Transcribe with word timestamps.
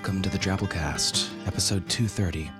welcome 0.00 0.22
to 0.22 0.30
the 0.30 0.38
Drabblecast, 0.38 1.28
episode 1.46 1.86
230. 1.90 2.50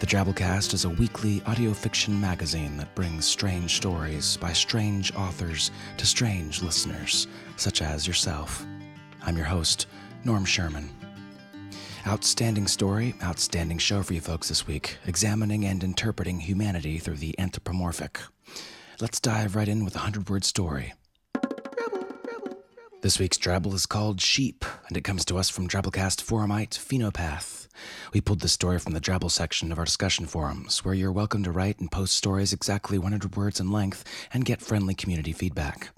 The 0.00 0.06
Drabblecast 0.06 0.72
is 0.72 0.86
a 0.86 0.88
weekly 0.88 1.42
audio 1.44 1.74
fiction 1.74 2.18
magazine 2.18 2.78
that 2.78 2.94
brings 2.94 3.26
strange 3.26 3.76
stories 3.76 4.38
by 4.38 4.54
strange 4.54 5.14
authors 5.14 5.70
to 5.98 6.06
strange 6.06 6.62
listeners, 6.62 7.26
such 7.58 7.82
as 7.82 8.06
yourself. 8.06 8.64
I'm 9.26 9.36
your 9.36 9.44
host, 9.44 9.86
Norm 10.24 10.46
Sherman. 10.46 10.88
Outstanding 12.06 12.66
story, 12.66 13.16
outstanding 13.22 13.76
show 13.76 14.02
for 14.02 14.14
you 14.14 14.22
folks 14.22 14.48
this 14.48 14.66
week, 14.66 14.96
examining 15.06 15.66
and 15.66 15.84
interpreting 15.84 16.40
humanity 16.40 16.96
through 16.96 17.16
the 17.16 17.38
anthropomorphic. 17.38 18.18
Let's 18.98 19.20
dive 19.20 19.56
right 19.56 19.68
in 19.68 19.84
with 19.84 19.94
a 19.94 19.98
100 19.98 20.30
word 20.30 20.42
story. 20.42 20.94
This 23.02 23.18
week's 23.18 23.36
Drabble 23.36 23.74
is 23.74 23.84
called 23.84 24.20
Sheep, 24.20 24.64
and 24.86 24.96
it 24.96 25.02
comes 25.02 25.24
to 25.24 25.36
us 25.36 25.50
from 25.50 25.66
Drabblecast 25.66 26.22
forumite 26.22 26.78
Phenopath. 26.78 27.66
We 28.14 28.20
pulled 28.20 28.38
this 28.38 28.52
story 28.52 28.78
from 28.78 28.92
the 28.92 29.00
Drabble 29.00 29.28
section 29.28 29.72
of 29.72 29.78
our 29.80 29.84
discussion 29.84 30.24
forums, 30.26 30.84
where 30.84 30.94
you're 30.94 31.10
welcome 31.10 31.42
to 31.42 31.50
write 31.50 31.80
and 31.80 31.90
post 31.90 32.14
stories 32.14 32.52
exactly 32.52 32.98
100 32.98 33.34
words 33.34 33.58
in 33.58 33.72
length 33.72 34.04
and 34.32 34.44
get 34.44 34.60
friendly 34.60 34.94
community 34.94 35.32
feedback. 35.32 35.90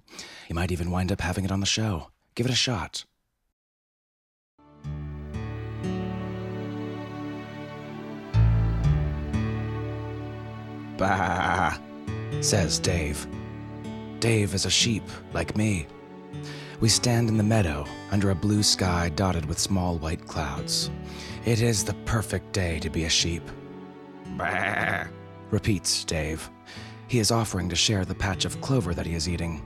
You 0.49 0.55
might 0.55 0.73
even 0.73 0.91
wind 0.91 1.13
up 1.13 1.21
having 1.21 1.45
it 1.45 1.53
on 1.53 1.61
the 1.61 1.67
show. 1.67 2.09
Give 2.37 2.47
it 2.47 2.53
a 2.53 2.57
shot. 2.57 3.05
Bah, 10.97 11.77
says 12.41 12.79
Dave. 12.79 13.27
Dave 14.21 14.55
is 14.55 14.65
a 14.65 14.71
sheep, 14.71 15.05
like 15.35 15.55
me. 15.55 15.87
We 16.85 16.91
stand 16.91 17.31
in 17.31 17.39
the 17.39 17.43
meadow 17.43 17.87
under 18.11 18.29
a 18.29 18.35
blue 18.35 18.63
sky 18.63 19.09
dotted 19.17 19.47
with 19.47 19.59
small 19.59 19.97
white 19.97 20.27
clouds. 20.27 20.91
It 21.47 21.63
is 21.63 21.83
the 21.83 21.95
perfect 22.05 22.53
day 22.53 22.79
to 22.81 22.91
be 22.91 23.05
a 23.05 23.09
sheep. 23.09 23.43
Bah, 24.37 25.05
repeats 25.51 26.05
Dave. 26.05 26.51
He 27.09 27.21
is 27.21 27.31
offering 27.31 27.71
to 27.71 27.75
share 27.75 28.05
the 28.05 28.15
patch 28.15 28.45
of 28.45 28.61
clover 28.61 28.93
that 28.93 29.07
he 29.07 29.15
is 29.15 29.31
eating. 29.31 29.63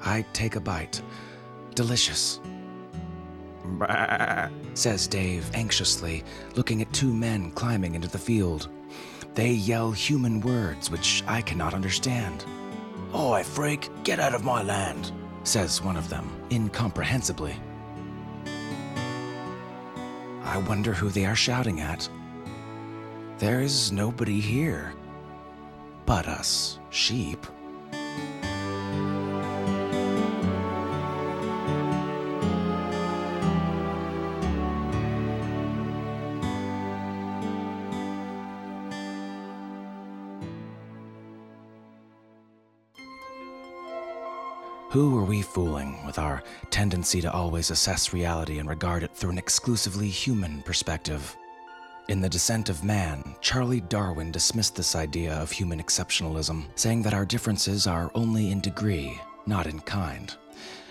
I 0.00 0.24
take 0.32 0.54
a 0.54 0.60
bite. 0.60 1.02
Delicious. 1.74 2.38
Bah, 3.64 4.48
says 4.74 5.08
Dave 5.08 5.50
anxiously, 5.54 6.22
looking 6.54 6.80
at 6.80 6.92
two 6.92 7.12
men 7.12 7.50
climbing 7.50 7.96
into 7.96 8.06
the 8.06 8.16
field. 8.16 8.68
They 9.34 9.50
yell 9.50 9.90
human 9.90 10.40
words 10.40 10.88
which 10.88 11.24
I 11.26 11.42
cannot 11.42 11.74
understand. 11.74 12.44
Oi, 13.12 13.42
freak, 13.42 13.90
get 14.04 14.20
out 14.20 14.36
of 14.36 14.44
my 14.44 14.62
land, 14.62 15.10
says 15.48 15.80
one 15.80 15.96
of 15.96 16.10
them, 16.10 16.30
incomprehensibly. 16.50 17.56
I 20.42 20.58
wonder 20.68 20.92
who 20.92 21.08
they 21.08 21.24
are 21.24 21.34
shouting 21.34 21.80
at. 21.80 22.06
There 23.38 23.62
is 23.62 23.90
nobody 23.90 24.40
here 24.40 24.92
but 26.04 26.28
us 26.28 26.78
sheep. 26.90 27.46
Who 44.98 45.16
are 45.16 45.24
we 45.24 45.42
fooling 45.42 46.04
with 46.04 46.18
our 46.18 46.42
tendency 46.70 47.20
to 47.20 47.32
always 47.32 47.70
assess 47.70 48.12
reality 48.12 48.58
and 48.58 48.68
regard 48.68 49.04
it 49.04 49.14
through 49.14 49.30
an 49.30 49.38
exclusively 49.38 50.08
human 50.08 50.60
perspective? 50.62 51.36
In 52.08 52.20
The 52.20 52.28
Descent 52.28 52.68
of 52.68 52.82
Man, 52.82 53.36
Charlie 53.40 53.80
Darwin 53.82 54.32
dismissed 54.32 54.74
this 54.74 54.96
idea 54.96 55.34
of 55.34 55.52
human 55.52 55.80
exceptionalism, 55.80 56.64
saying 56.74 57.02
that 57.02 57.14
our 57.14 57.24
differences 57.24 57.86
are 57.86 58.10
only 58.16 58.50
in 58.50 58.60
degree, 58.60 59.20
not 59.46 59.68
in 59.68 59.78
kind. 59.78 60.34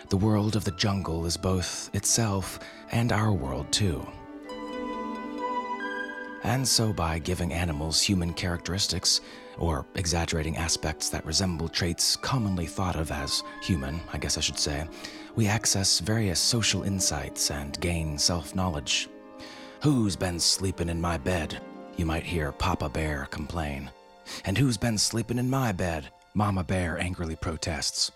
The 0.08 0.16
world 0.16 0.56
of 0.56 0.64
the 0.64 0.72
jungle 0.72 1.26
is 1.26 1.36
both 1.36 1.90
itself 1.94 2.62
and 2.94 3.12
our 3.12 3.34
world, 3.34 3.70
too. 3.74 4.08
And 6.44 6.66
so, 6.66 6.94
by 6.94 7.20
giving 7.20 7.52
animals 7.52 8.02
human 8.02 8.34
characteristics, 8.34 9.20
or 9.60 9.86
exaggerating 9.96 10.58
aspects 10.58 11.10
that 11.10 11.26
resemble 11.26 11.70
traits 11.70 12.16
commonly 12.16 12.66
thought 12.66 12.96
of 12.96 13.12
as 13.12 13.44
human, 13.62 14.00
I 14.14 14.18
guess 14.18 14.38
I 14.38 14.42
should 14.42 14.60
say, 14.60 14.88
we 15.36 15.48
access 15.48 16.00
various 16.00 16.40
social 16.40 16.84
insights 16.84 17.52
and 17.52 17.80
gain 17.80 18.18
self 18.18 18.56
knowledge. 18.56 19.10
Who's 19.82 20.16
been 20.16 20.40
sleeping 20.40 20.90
in 20.90 21.00
my 21.00 21.18
bed? 21.18 21.62
You 21.96 22.06
might 22.06 22.24
hear 22.24 22.52
Papa 22.52 22.90
Bear 22.90 23.28
complain. 23.30 23.92
And 24.46 24.58
who's 24.58 24.78
been 24.78 24.98
sleeping 24.98 25.38
in 25.38 25.50
my 25.50 25.72
bed? 25.72 26.10
Mama 26.34 26.64
Bear 26.64 27.00
angrily 27.00 27.36
protests. 27.36 28.12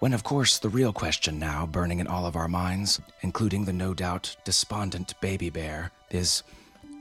When, 0.00 0.12
of 0.12 0.24
course, 0.24 0.58
the 0.58 0.68
real 0.68 0.92
question 0.92 1.38
now 1.38 1.64
burning 1.64 2.00
in 2.00 2.06
all 2.06 2.26
of 2.26 2.36
our 2.36 2.48
minds, 2.48 3.00
including 3.22 3.64
the 3.64 3.72
no 3.72 3.94
doubt 3.94 4.36
despondent 4.44 5.18
baby 5.20 5.48
bear, 5.48 5.90
is 6.10 6.42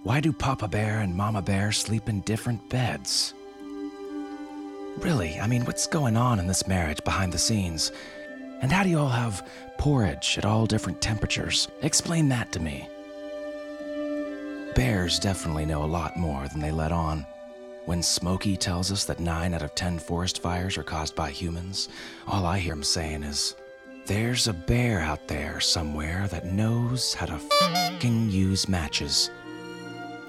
why 0.04 0.20
do 0.20 0.32
Papa 0.32 0.68
Bear 0.68 1.00
and 1.00 1.16
Mama 1.16 1.42
Bear 1.42 1.72
sleep 1.72 2.08
in 2.08 2.22
different 2.22 2.70
beds? 2.70 3.34
Really, 4.98 5.40
I 5.40 5.48
mean, 5.48 5.66
what's 5.66 5.88
going 5.88 6.16
on 6.16 6.40
in 6.40 6.48
this 6.48 6.68
marriage 6.68 7.04
behind 7.04 7.34
the 7.34 7.38
scenes? 7.38 7.92
And 8.62 8.72
how 8.72 8.84
do 8.84 8.90
you 8.90 9.00
all 9.00 9.10
have 9.10 9.48
porridge 9.78 10.38
at 10.38 10.46
all 10.46 10.66
different 10.66 11.02
temperatures? 11.02 11.68
Explain 11.82 12.30
that 12.30 12.52
to 12.54 12.60
me. 12.60 12.88
Bears 14.76 15.20
definitely 15.20 15.66
know 15.66 15.84
a 15.84 15.86
lot 15.86 16.18
more 16.18 16.48
than 16.48 16.60
they 16.62 16.72
let 16.72 16.92
on. 16.92 17.26
When 17.86 18.02
Smokey 18.02 18.56
tells 18.56 18.92
us 18.92 19.04
that 19.06 19.20
9 19.20 19.54
out 19.54 19.62
of 19.62 19.76
10 19.76 20.00
forest 20.00 20.42
fires 20.42 20.78
are 20.78 20.84
caused 20.84 21.16
by 21.16 21.32
humans, 21.32 21.90
all 22.28 22.46
I 22.46 22.60
hear 22.60 22.74
him 22.74 22.84
saying 22.84 23.24
is, 23.24 23.56
There's 24.06 24.48
a 24.48 24.54
bear 24.54 25.02
out 25.02 25.28
there 25.28 25.60
somewhere 25.60 26.28
that 26.30 26.46
knows 26.46 27.14
how 27.14 27.26
to 27.26 27.38
fucking 27.38 28.32
use 28.32 28.70
matches. 28.70 29.30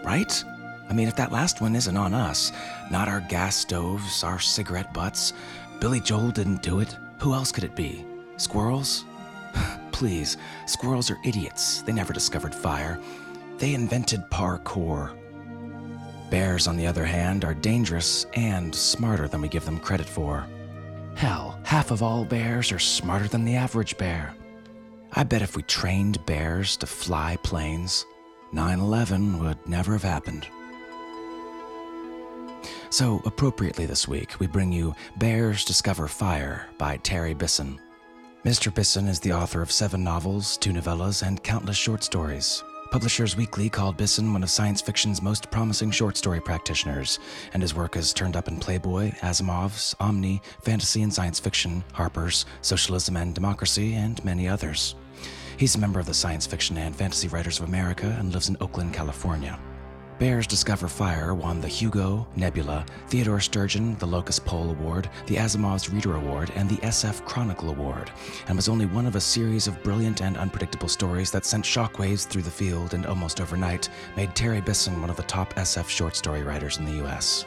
Right? 0.04 0.44
I 0.88 0.92
mean, 0.92 1.08
if 1.08 1.16
that 1.16 1.32
last 1.32 1.60
one 1.60 1.74
isn't 1.74 1.96
on 1.96 2.14
us, 2.14 2.52
not 2.90 3.08
our 3.08 3.20
gas 3.20 3.56
stoves, 3.56 4.22
our 4.22 4.38
cigarette 4.38 4.92
butts, 4.92 5.32
Billy 5.80 6.00
Joel 6.00 6.30
didn't 6.30 6.62
do 6.62 6.80
it, 6.80 6.96
who 7.18 7.34
else 7.34 7.50
could 7.52 7.64
it 7.64 7.74
be? 7.74 8.04
Squirrels? 8.36 9.04
Please, 9.92 10.36
squirrels 10.66 11.10
are 11.10 11.18
idiots. 11.24 11.82
They 11.82 11.92
never 11.92 12.12
discovered 12.12 12.54
fire. 12.54 13.00
They 13.58 13.74
invented 13.74 14.28
parkour. 14.30 15.16
Bears, 16.30 16.66
on 16.66 16.76
the 16.76 16.86
other 16.86 17.04
hand, 17.04 17.44
are 17.44 17.54
dangerous 17.54 18.26
and 18.34 18.74
smarter 18.74 19.28
than 19.28 19.40
we 19.40 19.48
give 19.48 19.64
them 19.64 19.78
credit 19.78 20.06
for. 20.06 20.46
Hell, 21.14 21.58
half 21.62 21.90
of 21.90 22.02
all 22.02 22.24
bears 22.24 22.72
are 22.72 22.78
smarter 22.78 23.28
than 23.28 23.44
the 23.44 23.54
average 23.54 23.96
bear. 23.96 24.34
I 25.12 25.22
bet 25.22 25.42
if 25.42 25.54
we 25.54 25.62
trained 25.62 26.24
bears 26.26 26.76
to 26.78 26.86
fly 26.86 27.36
planes, 27.44 28.04
9 28.52 28.80
11 28.80 29.38
would 29.38 29.68
never 29.68 29.92
have 29.92 30.02
happened. 30.02 30.48
So, 32.94 33.20
appropriately 33.24 33.86
this 33.86 34.06
week, 34.06 34.38
we 34.38 34.46
bring 34.46 34.70
you 34.70 34.94
Bears 35.16 35.64
Discover 35.64 36.06
Fire 36.06 36.68
by 36.78 36.96
Terry 36.98 37.34
Bisson. 37.34 37.80
Mr. 38.44 38.72
Bisson 38.72 39.08
is 39.08 39.18
the 39.18 39.32
author 39.32 39.60
of 39.60 39.72
seven 39.72 40.04
novels, 40.04 40.56
two 40.56 40.70
novellas, 40.70 41.26
and 41.26 41.42
countless 41.42 41.76
short 41.76 42.04
stories. 42.04 42.62
Publishers 42.92 43.36
Weekly 43.36 43.68
called 43.68 43.96
Bisson 43.96 44.32
one 44.32 44.44
of 44.44 44.48
science 44.48 44.80
fiction's 44.80 45.22
most 45.22 45.50
promising 45.50 45.90
short 45.90 46.16
story 46.16 46.40
practitioners, 46.40 47.18
and 47.52 47.60
his 47.60 47.74
work 47.74 47.96
has 47.96 48.12
turned 48.12 48.36
up 48.36 48.46
in 48.46 48.60
Playboy, 48.60 49.10
Asimov's, 49.22 49.96
Omni, 49.98 50.40
Fantasy 50.62 51.02
and 51.02 51.12
Science 51.12 51.40
Fiction, 51.40 51.82
Harper's, 51.94 52.46
Socialism 52.60 53.16
and 53.16 53.34
Democracy, 53.34 53.94
and 53.94 54.24
many 54.24 54.46
others. 54.46 54.94
He's 55.56 55.74
a 55.74 55.80
member 55.80 55.98
of 55.98 56.06
the 56.06 56.14
Science 56.14 56.46
Fiction 56.46 56.78
and 56.78 56.94
Fantasy 56.94 57.26
Writers 57.26 57.58
of 57.58 57.66
America 57.66 58.16
and 58.20 58.32
lives 58.32 58.48
in 58.48 58.56
Oakland, 58.60 58.94
California. 58.94 59.58
Bears 60.18 60.46
Discover 60.46 60.86
Fire 60.86 61.34
won 61.34 61.60
the 61.60 61.66
Hugo, 61.66 62.24
Nebula, 62.36 62.86
Theodore 63.08 63.40
Sturgeon, 63.40 63.96
the 63.98 64.06
Locus 64.06 64.38
Poll 64.38 64.70
Award, 64.70 65.10
the 65.26 65.34
Asimov's 65.34 65.90
Reader 65.90 66.14
Award, 66.14 66.52
and 66.54 66.68
the 66.68 66.76
SF 66.76 67.24
Chronicle 67.24 67.70
Award, 67.70 68.12
and 68.46 68.54
was 68.54 68.68
only 68.68 68.86
one 68.86 69.06
of 69.06 69.16
a 69.16 69.20
series 69.20 69.66
of 69.66 69.82
brilliant 69.82 70.22
and 70.22 70.36
unpredictable 70.36 70.86
stories 70.86 71.32
that 71.32 71.44
sent 71.44 71.64
shockwaves 71.64 72.28
through 72.28 72.42
the 72.42 72.50
field 72.50 72.94
and 72.94 73.06
almost 73.06 73.40
overnight 73.40 73.88
made 74.16 74.36
Terry 74.36 74.60
Bisson 74.60 75.00
one 75.00 75.10
of 75.10 75.16
the 75.16 75.24
top 75.24 75.52
SF 75.54 75.88
short 75.88 76.14
story 76.14 76.44
writers 76.44 76.78
in 76.78 76.84
the 76.84 77.04
US. 77.04 77.44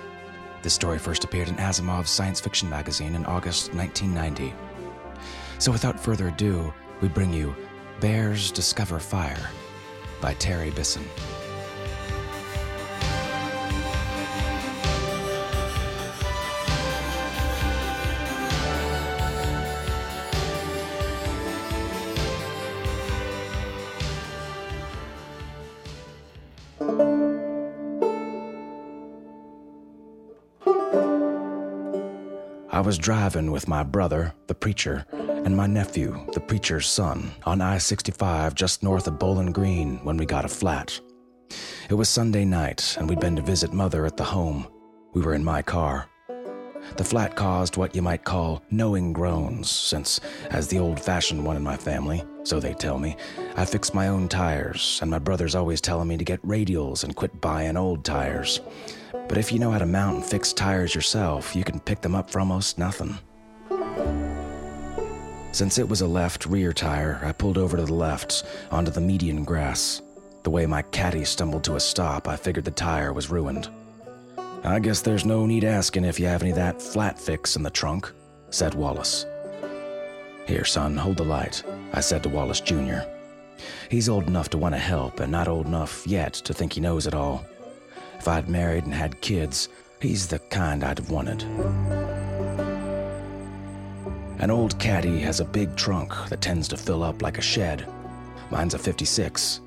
This 0.62 0.74
story 0.74 1.00
first 1.00 1.24
appeared 1.24 1.48
in 1.48 1.56
Asimov's 1.56 2.12
science 2.12 2.42
fiction 2.42 2.70
magazine 2.70 3.16
in 3.16 3.26
August 3.26 3.74
1990. 3.74 4.54
So 5.58 5.72
without 5.72 5.98
further 5.98 6.28
ado, 6.28 6.74
we 7.00 7.08
bring 7.08 7.34
you 7.34 7.56
Bears 8.02 8.52
Discover 8.52 9.00
Fire 9.00 9.50
by 10.20 10.34
Terry 10.34 10.72
Bisson. 10.72 11.06
Was 32.88 32.98
driving 32.98 33.52
with 33.52 33.68
my 33.68 33.84
brother, 33.84 34.34
the 34.48 34.56
preacher, 34.56 35.06
and 35.12 35.58
my 35.58 35.68
nephew, 35.68 36.26
the 36.32 36.40
preacher's 36.40 36.88
son, 36.88 37.30
on 37.44 37.60
I 37.60 37.80
65 37.80 38.56
just 38.56 38.82
north 38.82 39.08
of 39.08 39.20
Bowling 39.20 39.52
Green 39.52 39.98
when 40.06 40.16
we 40.16 40.26
got 40.26 40.46
a 40.46 40.48
flat. 40.48 40.98
It 41.90 41.96
was 41.96 42.08
Sunday 42.08 42.46
night, 42.46 42.96
and 42.98 43.10
we'd 43.10 43.20
been 43.20 43.36
to 43.36 43.42
visit 43.42 43.74
Mother 43.74 44.06
at 44.06 44.16
the 44.16 44.24
home. 44.24 44.70
We 45.14 45.22
were 45.22 45.34
in 45.34 45.44
my 45.44 45.62
car. 45.62 46.08
The 46.96 47.04
flat 47.04 47.36
caused 47.36 47.76
what 47.76 47.94
you 47.94 48.02
might 48.02 48.24
call 48.24 48.64
knowing 48.72 49.12
groans, 49.12 49.70
since, 49.70 50.22
as 50.50 50.70
the 50.70 50.80
old 50.80 50.98
fashioned 50.98 51.44
one 51.44 51.58
in 51.58 51.64
my 51.64 51.76
family, 51.76 52.24
so 52.44 52.62
they 52.62 52.74
tell 52.74 53.00
me, 53.00 53.18
I 53.58 53.66
fix 53.66 53.94
my 53.94 54.08
own 54.08 54.30
tires, 54.30 55.00
and 55.02 55.12
my 55.12 55.20
brother's 55.20 55.56
always 55.56 55.82
telling 55.82 56.08
me 56.08 56.16
to 56.16 56.24
get 56.24 56.42
radials 56.48 57.04
and 57.04 57.18
quit 57.18 57.42
buying 57.42 57.76
old 57.76 58.06
tires. 58.06 58.62
But 59.28 59.38
if 59.38 59.52
you 59.52 59.60
know 59.60 59.72
how 59.72 59.80
to 59.80 59.86
mount 59.86 60.16
and 60.18 60.26
fix 60.26 60.54
tires 60.54 60.96
yourself, 60.96 61.56
you 61.56 61.64
can 61.64 61.80
pick 61.80 62.02
them 62.02 62.16
up 62.16 62.30
for 62.30 62.40
almost 62.40 62.78
nothing. 62.78 63.18
Since 65.52 65.80
it 65.80 65.90
was 65.90 66.02
a 66.02 66.08
left 66.08 66.46
rear 66.46 66.72
tire, 66.72 67.20
I 67.24 67.32
pulled 67.32 67.58
over 67.58 67.78
to 67.78 67.86
the 67.86 67.94
left, 67.94 68.44
onto 68.70 68.92
the 68.92 69.02
median 69.02 69.44
grass. 69.44 70.02
The 70.44 70.52
way 70.52 70.66
my 70.66 70.82
caddy 70.84 71.26
stumbled 71.26 71.64
to 71.64 71.76
a 71.76 71.80
stop, 71.80 72.28
I 72.28 72.36
figured 72.36 72.66
the 72.66 72.72
tire 72.72 73.12
was 73.12 73.30
ruined. 73.30 73.70
I 74.64 74.80
guess 74.80 75.02
there's 75.02 75.26
no 75.26 75.46
need 75.46 75.64
asking 75.64 76.06
if 76.06 76.20
you 76.20 76.28
have 76.28 76.42
any 76.42 76.52
of 76.52 76.58
that 76.58 76.82
flat 76.82 77.20
fix 77.20 77.56
in 77.56 77.64
the 77.64 77.70
trunk, 77.70 78.12
said 78.50 78.76
Wallace. 78.76 79.26
Here, 80.48 80.64
son, 80.64 80.96
hold 80.96 81.18
the 81.18 81.24
light, 81.24 81.64
I 81.92 82.02
said 82.02 82.24
to 82.24 82.30
Wallace 82.30 82.62
Jr. 82.62 83.00
He's 83.90 84.10
old 84.10 84.28
enough 84.28 84.50
to 84.50 84.58
want 84.58 84.76
to 84.76 84.80
help 84.80 85.20
and 85.20 85.32
not 85.32 85.48
old 85.48 85.66
enough 85.66 86.06
yet 86.06 86.34
to 86.34 86.54
think 86.54 86.74
he 86.74 86.82
knows 86.82 87.08
it 87.08 87.14
all. 87.14 87.46
If 88.28 88.34
I'd 88.34 88.50
married 88.50 88.84
and 88.84 88.94
had 88.94 89.22
kids, 89.22 89.70
he's 90.02 90.28
the 90.28 90.40
kind 90.40 90.84
I'd 90.84 90.98
have 90.98 91.10
wanted. 91.10 91.44
An 94.40 94.52
old 94.52 94.78
caddy 94.80 95.20
has 95.20 95.40
a 95.40 95.46
big 95.46 95.78
trunk 95.78 96.12
that 96.28 96.42
tends 96.42 96.68
to 96.68 96.76
fill 96.76 97.04
up 97.04 97.22
like 97.22 97.38
a 97.38 97.42
shed. 97.42 97.88
Mine's 98.52 98.74
a 98.74 98.80
56. 98.80 99.62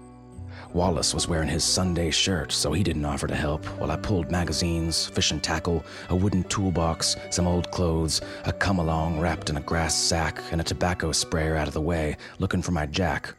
Wallace 0.75 1.15
was 1.15 1.27
wearing 1.27 1.49
his 1.49 1.65
Sunday 1.65 2.11
shirt, 2.11 2.53
so 2.53 2.71
he 2.75 2.83
didn't 2.83 3.07
offer 3.07 3.27
to 3.27 3.35
help, 3.35 3.65
while 3.81 3.91
I 3.91 3.97
pulled 3.97 4.31
magazines, 4.31 5.07
fishing 5.07 5.41
tackle, 5.41 5.83
a 6.11 6.15
wooden 6.15 6.45
toolbox, 6.45 7.17
some 7.31 7.47
old 7.47 7.71
clothes, 7.71 8.21
a 8.45 8.53
come 8.53 8.79
along 8.79 9.21
wrapped 9.21 9.49
in 9.49 9.57
a 9.57 9.63
grass 9.63 9.95
sack, 9.95 10.39
and 10.53 10.61
a 10.61 10.65
tobacco 10.65 11.13
sprayer 11.13 11.57
out 11.57 11.69
of 11.69 11.73
the 11.73 11.81
way, 11.81 12.19
looking 12.39 12.61
for 12.61 12.73
my 12.73 12.85
jack. 12.85 13.33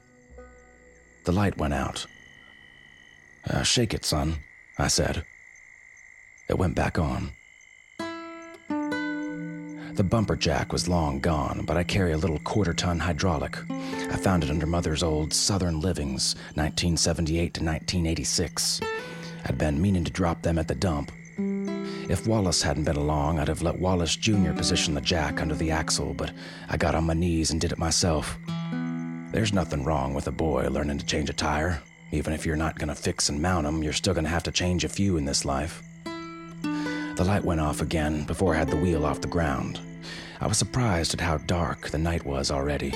The 1.26 1.32
light 1.32 1.60
went 1.60 1.76
out. 1.76 2.08
Uh, 3.48 3.62
shake 3.62 3.94
it, 3.94 4.04
son, 4.04 4.40
I 4.82 4.88
said. 4.88 5.24
It 6.50 6.58
went 6.58 6.76
back 6.76 6.98
on. 6.98 7.32
The 9.94 10.04
bumper 10.04 10.36
jack 10.36 10.74
was 10.74 10.88
long 10.88 11.20
gone, 11.20 11.64
but 11.66 11.78
I 11.78 11.84
carry 11.84 12.14
a 12.14 12.18
little 12.18 12.40
quarter 12.40 12.74
ton 12.74 12.98
hydraulic. 12.98 13.58
I 13.70 14.18
found 14.18 14.44
it 14.44 14.50
under 14.50 14.66
Mother's 14.66 15.04
old 15.04 15.34
Southern 15.34 15.80
Livings, 15.80 16.36
1978 16.56 17.54
to 17.54 17.64
1986. 17.64 18.82
I'd 19.46 19.58
been 19.58 19.82
meaning 19.82 20.04
to 20.04 20.12
drop 20.12 20.42
them 20.42 20.58
at 20.58 20.68
the 20.68 20.76
dump. 20.76 21.12
If 22.10 22.26
Wallace 22.26 22.64
hadn't 22.64 22.86
been 22.86 22.96
along, 22.96 23.40
I'd 23.40 23.48
have 23.48 23.62
let 23.62 23.80
Wallace 23.80 24.16
Jr. 24.16 24.54
position 24.54 24.96
the 24.96 25.02
jack 25.02 25.42
under 25.42 25.56
the 25.56 25.72
axle, 25.72 26.14
but 26.14 26.32
I 26.70 26.78
got 26.78 26.96
on 26.96 27.04
my 27.04 27.14
knees 27.14 27.52
and 27.52 27.62
did 27.62 27.72
it 27.72 27.78
myself. 27.78 28.38
There's 29.32 29.54
nothing 29.54 29.84
wrong 29.84 30.14
with 30.14 30.28
a 30.28 30.32
boy 30.32 30.68
learning 30.70 30.98
to 30.98 31.06
change 31.06 31.30
a 31.30 31.34
tire. 31.34 31.82
Even 32.12 32.34
if 32.34 32.46
you're 32.46 32.58
not 32.58 32.78
going 32.78 32.90
to 32.90 32.96
fix 32.96 33.30
and 33.30 33.42
mount 33.42 33.66
them, 33.66 33.82
you're 33.82 33.94
still 33.94 34.14
going 34.14 34.26
to 34.26 34.30
have 34.30 34.44
to 34.44 34.52
change 34.52 34.84
a 34.84 34.90
few 34.90 35.16
in 35.16 35.26
this 35.26 35.46
life. 35.46 35.82
The 37.16 37.24
light 37.26 37.46
went 37.46 37.62
off 37.62 37.82
again 37.82 38.26
before 38.26 38.54
I 38.54 38.58
had 38.58 38.70
the 38.70 38.78
wheel 38.78 39.06
off 39.06 39.22
the 39.22 39.28
ground. 39.28 39.80
I 40.42 40.48
was 40.48 40.58
surprised 40.58 41.14
at 41.14 41.22
how 41.22 41.38
dark 41.38 41.90
the 41.90 41.98
night 41.98 42.26
was 42.26 42.52
already. 42.52 42.94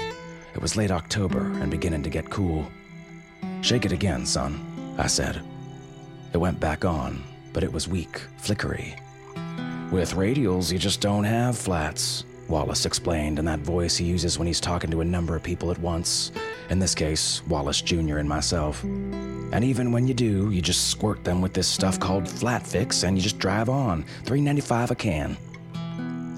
It 0.54 0.62
was 0.62 0.76
late 0.76 0.92
October 0.92 1.40
and 1.40 1.72
beginning 1.72 2.04
to 2.04 2.10
get 2.10 2.30
cool. 2.30 2.70
Shake 3.62 3.86
it 3.86 3.92
again, 3.92 4.26
son, 4.26 4.96
I 4.98 5.08
said. 5.08 5.42
It 6.34 6.38
went 6.38 6.60
back 6.60 6.84
on, 6.84 7.24
but 7.54 7.64
it 7.64 7.72
was 7.72 7.88
weak, 7.88 8.22
flickery. 8.38 8.96
With 9.92 10.16
radials, 10.16 10.72
you 10.72 10.80
just 10.80 11.00
don't 11.00 11.24
have 11.24 11.58
flats, 11.58 12.26
Wallace 12.48 12.86
explained 12.86 13.40
in 13.40 13.46
that 13.46 13.60
voice 13.60 13.98
he 13.98 14.06
uses 14.06 14.38
when 14.38 14.48
he's 14.48 14.60
talking 14.60 14.92
to 14.92 15.02
a 15.02 15.06
number 15.06 15.36
of 15.36 15.44
people 15.44 15.72
at 15.72 15.80
once. 15.80 16.32
In 16.70 16.80
this 16.80 16.94
case, 16.94 17.42
Wallace 17.48 17.82
Jr. 17.82 18.18
and 18.18 18.30
myself. 18.30 18.84
And 18.84 19.64
even 19.64 19.92
when 19.92 20.08
you 20.08 20.14
do, 20.14 20.52
you 20.52 20.62
just 20.62 20.90
squirt 20.90 21.24
them 21.24 21.42
with 21.42 21.54
this 21.54 21.68
stuff 21.68 22.00
called 22.00 22.30
Flat 22.30 22.66
Fix 22.66 23.04
and 23.04 23.18
you 23.18 23.24
just 23.24 23.40
drive 23.40 23.70
on. 23.70 24.06
$3.95 24.26 24.92
a 24.92 24.96
can. 24.96 25.38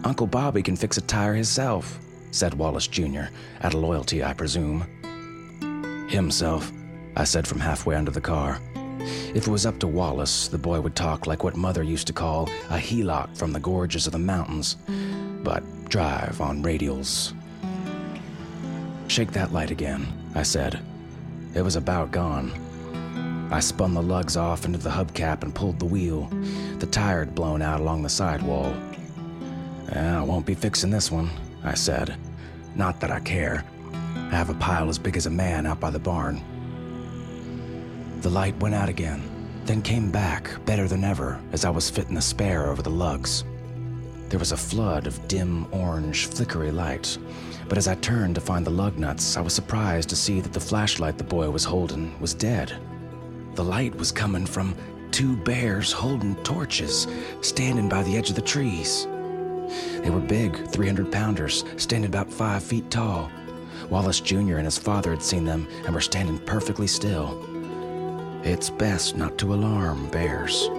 Uncle 0.04 0.28
Bobby 0.28 0.64
can 0.64 0.76
fix 0.76 0.98
a 0.98 1.02
tire 1.02 1.34
himself, 1.34 2.00
said 2.32 2.54
Wallace 2.54 2.88
Jr., 2.88 3.26
out 3.62 3.74
of 3.74 3.82
loyalty, 3.82 4.24
I 4.24 4.34
presume. 4.34 4.86
Himself, 6.10 6.72
I 7.18 7.26
said 7.26 7.46
from 7.46 7.60
halfway 7.60 7.96
under 7.96 8.12
the 8.12 8.22
car. 8.22 8.62
If 9.34 9.48
it 9.48 9.52
was 9.52 9.66
up 9.66 9.80
to 9.80 9.88
Wallace, 9.88 10.48
the 10.48 10.58
boy 10.58 10.80
would 10.80 10.96
talk 10.96 11.28
like 11.28 11.44
what 11.44 11.58
Mother 11.58 11.84
used 11.84 12.08
to 12.08 12.14
call 12.14 12.44
a 12.70 12.78
helot 12.78 13.38
from 13.38 13.52
the 13.52 13.60
gorges 13.60 14.06
of 14.06 14.14
the 14.14 14.20
mountains, 14.20 14.78
but 15.44 15.64
drive 15.90 16.42
on 16.42 16.64
radials. 16.64 17.34
Shake 19.08 19.32
that 19.32 19.54
light 19.54 19.72
again, 19.72 20.08
I 20.36 20.44
said. 20.44 20.80
It 21.54 21.62
was 21.62 21.76
about 21.76 22.12
gone. 22.12 22.52
I 23.52 23.62
spun 23.62 23.94
the 23.94 24.02
lugs 24.02 24.36
off 24.36 24.66
into 24.66 24.78
the 24.78 24.90
hubcap 24.90 25.44
and 25.44 25.56
pulled 25.56 25.80
the 25.80 25.86
wheel. 25.86 26.30
The 26.80 26.86
tire 26.88 27.20
had 27.20 27.34
blown 27.34 27.62
out 27.62 27.80
along 27.80 28.04
the 28.04 28.10
sidewall. 28.10 28.76
Eh, 29.92 30.18
I 30.18 30.22
won't 30.22 30.46
be 30.46 30.54
fixing 30.54 30.90
this 30.90 31.10
one, 31.10 31.30
I 31.64 31.74
said. 31.74 32.18
Not 32.76 33.00
that 33.00 33.12
I 33.12 33.22
care. 33.22 33.64
I 34.16 34.36
have 34.36 34.50
a 34.50 34.56
pile 34.56 34.90
as 34.90 35.00
big 35.00 35.16
as 35.16 35.26
a 35.26 35.32
man 35.32 35.66
out 35.66 35.80
by 35.80 35.90
the 35.90 36.00
barn. 36.00 36.44
The 38.22 38.30
light 38.30 38.58
went 38.60 38.76
out 38.76 38.90
again, 38.90 39.22
then 39.64 39.82
came 39.82 40.12
back, 40.12 40.50
better 40.66 40.88
than 40.88 41.06
ever, 41.06 41.40
as 41.54 41.64
I 41.64 41.70
was 41.70 41.90
fitting 41.90 42.16
the 42.16 42.22
spare 42.22 42.68
over 42.68 42.82
the 42.82 42.90
lugs. 42.90 43.46
There 44.30 44.40
was 44.40 44.52
a 44.52 44.58
flood 44.58 45.08
of 45.08 45.26
dim 45.30 45.68
orange, 45.72 46.26
flickery 46.26 46.72
light, 46.72 47.18
but 47.70 47.78
as 47.78 47.88
I 47.88 47.96
turned 47.96 48.36
to 48.36 48.42
find 48.42 48.66
the 48.66 48.72
lug 48.72 48.98
nuts, 48.98 49.38
I 49.38 49.42
was 49.42 49.54
surprised 49.54 50.10
to 50.10 50.18
see 50.18 50.42
that 50.42 50.52
the 50.52 50.60
flashlight 50.60 51.18
the 51.18 51.24
boy 51.24 51.50
was 51.50 51.64
holding 51.64 52.20
was 52.20 52.34
dead. 52.34 52.78
The 53.56 53.64
light 53.64 53.96
was 53.96 54.12
coming 54.12 54.46
from 54.46 54.76
two 55.12 55.38
bears 55.38 55.94
holding 55.94 56.36
torches, 56.44 57.08
standing 57.40 57.88
by 57.88 58.04
the 58.04 58.18
edge 58.18 58.30
of 58.30 58.36
the 58.36 58.42
trees. 58.42 59.08
They 60.02 60.10
were 60.10 60.20
big, 60.20 60.68
300 60.68 61.10
pounders, 61.10 61.64
standing 61.78 62.10
about 62.10 62.32
five 62.32 62.64
feet 62.64 62.92
tall. 62.92 63.32
Wallace 63.90 64.20
Jr. 64.20 64.58
and 64.58 64.66
his 64.66 64.78
father 64.78 65.12
had 65.12 65.24
seen 65.24 65.46
them 65.46 65.68
and 65.86 65.96
were 65.96 66.02
standing 66.02 66.40
perfectly 66.40 66.88
still. 66.88 67.42
It's 68.44 68.70
best 68.70 69.16
not 69.16 69.38
to 69.38 69.54
alarm 69.54 70.10
bears. 70.10 70.70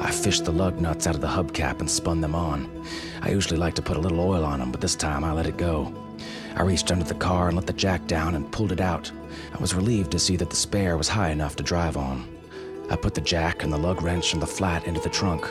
I 0.00 0.10
fished 0.10 0.46
the 0.46 0.52
lug 0.52 0.80
nuts 0.80 1.06
out 1.06 1.14
of 1.14 1.20
the 1.20 1.26
hubcap 1.26 1.80
and 1.80 1.90
spun 1.90 2.20
them 2.20 2.34
on. 2.34 2.84
I 3.20 3.30
usually 3.30 3.58
like 3.58 3.74
to 3.74 3.82
put 3.82 3.98
a 3.98 4.00
little 4.00 4.20
oil 4.20 4.44
on 4.44 4.58
them, 4.58 4.72
but 4.72 4.80
this 4.80 4.96
time 4.96 5.24
I 5.24 5.32
let 5.32 5.46
it 5.46 5.58
go. 5.58 5.94
I 6.56 6.62
reached 6.62 6.90
under 6.90 7.04
the 7.04 7.14
car 7.14 7.48
and 7.48 7.56
let 7.56 7.66
the 7.66 7.74
jack 7.74 8.06
down 8.06 8.34
and 8.34 8.50
pulled 8.50 8.72
it 8.72 8.80
out. 8.80 9.12
I 9.54 9.58
was 9.58 9.74
relieved 9.74 10.10
to 10.12 10.18
see 10.18 10.36
that 10.36 10.48
the 10.48 10.56
spare 10.56 10.96
was 10.96 11.08
high 11.08 11.30
enough 11.30 11.54
to 11.56 11.62
drive 11.62 11.98
on. 11.98 12.26
I 12.90 12.96
put 12.96 13.14
the 13.14 13.20
jack 13.20 13.62
and 13.62 13.72
the 13.72 13.78
lug 13.78 14.02
wrench 14.02 14.32
and 14.32 14.42
the 14.42 14.46
flat 14.46 14.86
into 14.86 15.00
the 15.00 15.10
trunk. 15.10 15.46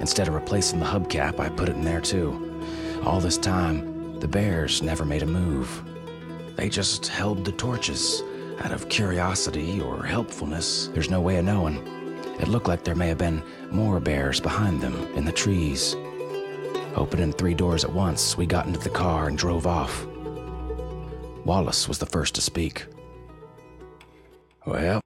Instead 0.00 0.28
of 0.28 0.34
replacing 0.34 0.80
the 0.80 0.86
hubcap, 0.86 1.38
I 1.38 1.48
put 1.48 1.68
it 1.68 1.76
in 1.76 1.84
there 1.84 2.00
too. 2.00 2.60
All 3.04 3.20
this 3.20 3.38
time, 3.38 4.18
the 4.20 4.28
bears 4.28 4.82
never 4.82 5.04
made 5.04 5.22
a 5.22 5.26
move. 5.26 5.82
They 6.56 6.68
just 6.68 7.06
held 7.06 7.44
the 7.44 7.52
torches 7.52 8.22
out 8.60 8.72
of 8.72 8.88
curiosity 8.88 9.80
or 9.80 10.04
helpfulness. 10.04 10.88
There's 10.88 11.10
no 11.10 11.20
way 11.20 11.38
of 11.38 11.44
knowing. 11.44 12.01
It 12.42 12.48
looked 12.48 12.66
like 12.66 12.82
there 12.82 12.96
may 12.96 13.06
have 13.06 13.18
been 13.18 13.40
more 13.70 14.00
bears 14.00 14.40
behind 14.40 14.80
them 14.80 14.96
in 15.14 15.24
the 15.24 15.30
trees. 15.30 15.94
Opening 16.96 17.32
three 17.32 17.54
doors 17.54 17.84
at 17.84 17.92
once, 17.92 18.36
we 18.36 18.46
got 18.46 18.66
into 18.66 18.80
the 18.80 18.90
car 18.90 19.28
and 19.28 19.38
drove 19.38 19.64
off. 19.64 20.04
Wallace 21.44 21.86
was 21.86 21.98
the 21.98 22.06
first 22.06 22.34
to 22.34 22.40
speak. 22.40 22.84
Well, 24.66 25.00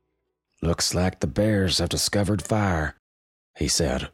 looks 0.63 0.95
like 0.95 1.21
the 1.21 1.27
bears 1.27 1.79
have 1.79 1.91
discovered 1.91 2.41
fire, 2.41 2.97
he 3.57 3.69
said. 3.69 4.09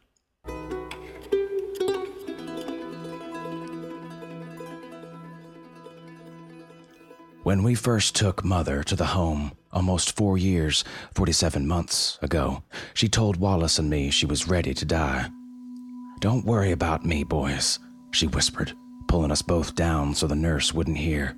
When 7.43 7.63
we 7.63 7.75
first 7.75 8.15
took 8.15 8.43
Mother 8.43 8.83
to 8.83 8.95
the 8.97 9.07
home, 9.07 9.53
almost 9.73 10.15
four 10.15 10.37
years, 10.37 10.83
47 11.15 11.67
months 11.67 12.17
ago, 12.21 12.63
she 12.93 13.09
told 13.09 13.37
Wallace 13.37 13.79
and 13.79 13.89
me 13.89 14.09
she 14.09 14.25
was 14.25 14.47
ready 14.47 14.73
to 14.73 14.85
die. 14.85 15.29
Don't 16.19 16.45
worry 16.45 16.71
about 16.71 17.05
me, 17.05 17.23
boys, 17.23 17.79
she 18.11 18.27
whispered, 18.27 18.73
pulling 19.07 19.31
us 19.31 19.41
both 19.41 19.75
down 19.75 20.15
so 20.15 20.27
the 20.27 20.35
nurse 20.35 20.73
wouldn't 20.73 20.97
hear. 20.97 21.35